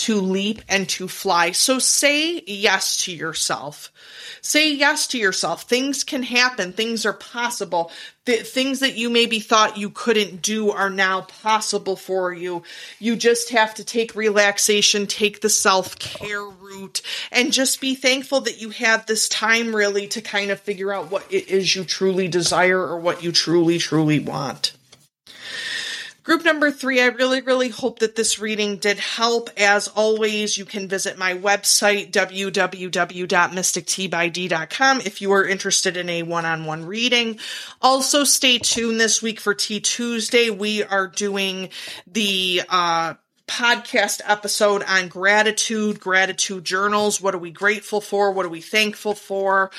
to 0.00 0.18
leap 0.20 0.62
and 0.68 0.88
to 0.88 1.08
fly. 1.08 1.52
So 1.52 1.78
say 1.78 2.42
yes 2.46 3.04
to 3.04 3.12
yourself. 3.12 3.92
Say 4.40 4.72
yes 4.72 5.06
to 5.08 5.18
yourself. 5.18 5.64
Things 5.64 6.04
can 6.04 6.22
happen. 6.22 6.72
Things 6.72 7.04
are 7.04 7.12
possible. 7.12 7.92
The 8.24 8.36
things 8.36 8.80
that 8.80 8.96
you 8.96 9.10
maybe 9.10 9.40
thought 9.40 9.76
you 9.76 9.90
couldn't 9.90 10.40
do 10.40 10.70
are 10.70 10.88
now 10.88 11.22
possible 11.22 11.96
for 11.96 12.32
you. 12.32 12.62
You 12.98 13.16
just 13.16 13.50
have 13.50 13.74
to 13.74 13.84
take 13.84 14.14
relaxation, 14.14 15.06
take 15.06 15.42
the 15.42 15.50
self 15.50 15.98
care 15.98 16.44
route, 16.44 17.02
and 17.30 17.52
just 17.52 17.80
be 17.80 17.94
thankful 17.94 18.40
that 18.42 18.60
you 18.60 18.70
have 18.70 19.04
this 19.04 19.28
time 19.28 19.76
really 19.76 20.06
to 20.08 20.22
kind 20.22 20.50
of 20.50 20.60
figure 20.60 20.92
out 20.92 21.10
what 21.10 21.30
it 21.30 21.48
is 21.48 21.74
you 21.74 21.84
truly 21.84 22.28
desire 22.28 22.80
or 22.80 22.98
what 22.98 23.22
you 23.22 23.32
truly, 23.32 23.76
truly 23.76 24.18
want. 24.18 24.72
Group 26.22 26.44
number 26.44 26.70
three, 26.70 27.00
I 27.00 27.06
really, 27.06 27.40
really 27.40 27.70
hope 27.70 28.00
that 28.00 28.14
this 28.14 28.38
reading 28.38 28.76
did 28.76 28.98
help. 28.98 29.48
As 29.56 29.88
always, 29.88 30.58
you 30.58 30.66
can 30.66 30.86
visit 30.86 31.16
my 31.16 31.32
website, 31.32 32.12
www.mysticteabyd.com, 32.12 35.00
if 35.00 35.22
you 35.22 35.32
are 35.32 35.46
interested 35.46 35.96
in 35.96 36.10
a 36.10 36.22
one 36.22 36.44
on 36.44 36.66
one 36.66 36.84
reading. 36.84 37.38
Also, 37.80 38.24
stay 38.24 38.58
tuned 38.58 39.00
this 39.00 39.22
week 39.22 39.40
for 39.40 39.54
Tea 39.54 39.80
Tuesday. 39.80 40.50
We 40.50 40.84
are 40.84 41.06
doing 41.06 41.70
the, 42.06 42.64
uh, 42.68 43.14
podcast 43.50 44.20
episode 44.24 44.84
on 44.84 45.08
gratitude, 45.08 45.98
gratitude 45.98 46.64
journals. 46.64 47.20
What 47.20 47.34
are 47.34 47.38
we 47.38 47.50
grateful 47.50 48.00
for? 48.00 48.30
What 48.30 48.46
are 48.46 48.50
we 48.50 48.60
thankful 48.60 49.14
for? 49.14 49.72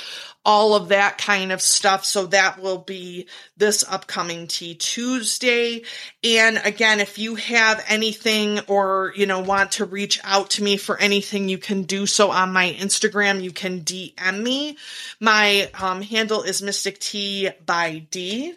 All 0.44 0.76
of 0.76 0.90
that 0.90 1.18
kind 1.18 1.54
of 1.54 1.62
stuff. 1.62 2.04
So 2.04 2.26
that 2.28 2.62
will 2.62 2.80
be 2.80 3.28
this 3.56 3.86
upcoming 3.90 4.48
Tea 4.48 4.76
Tuesday. 4.76 5.84
And 6.22 6.60
again, 6.66 7.00
if 7.00 7.18
you 7.18 7.36
have 7.36 7.82
anything 7.88 8.60
or, 8.68 9.14
you 9.16 9.26
know, 9.26 9.40
want 9.40 9.72
to 9.74 9.86
reach 9.86 10.20
out 10.26 10.50
to 10.52 10.64
me 10.64 10.76
for 10.76 11.00
anything, 11.00 11.48
you 11.48 11.58
can 11.58 11.84
do 11.84 12.06
so 12.06 12.30
on 12.30 12.52
my 12.52 12.74
Instagram. 12.78 13.42
You 13.42 13.52
can 13.52 13.82
DM 13.82 14.44
me. 14.44 14.78
My 15.22 15.70
um, 15.80 16.02
handle 16.02 16.42
is 16.42 16.62
Mystic 16.62 17.00
Tea 17.00 17.52
by 17.66 18.00
D. 18.12 18.56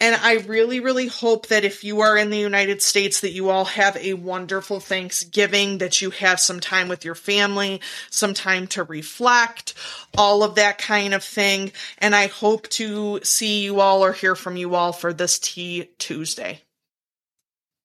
And 0.00 0.14
I 0.14 0.34
really, 0.46 0.78
really 0.78 1.08
hope 1.08 1.48
that 1.48 1.64
if 1.64 1.82
you 1.82 2.00
are 2.00 2.16
in 2.16 2.30
the 2.30 2.38
United 2.38 2.82
States, 2.82 3.20
that 3.20 3.32
you 3.32 3.50
all 3.50 3.64
have 3.64 3.96
a 3.96 4.14
wonderful 4.14 4.78
Thanksgiving, 4.78 5.78
that 5.78 6.00
you 6.00 6.10
have 6.10 6.38
some 6.38 6.60
time 6.60 6.88
with 6.88 7.04
your 7.04 7.16
family, 7.16 7.80
some 8.08 8.32
time 8.32 8.68
to 8.68 8.84
reflect, 8.84 9.74
all 10.16 10.44
of 10.44 10.54
that 10.54 10.78
kind 10.78 11.14
of 11.14 11.24
thing. 11.24 11.72
And 11.98 12.14
I 12.14 12.28
hope 12.28 12.68
to 12.70 13.20
see 13.24 13.64
you 13.64 13.80
all 13.80 14.04
or 14.04 14.12
hear 14.12 14.36
from 14.36 14.56
you 14.56 14.76
all 14.76 14.92
for 14.92 15.12
this 15.12 15.38
Tea 15.38 15.90
Tuesday. 15.98 16.62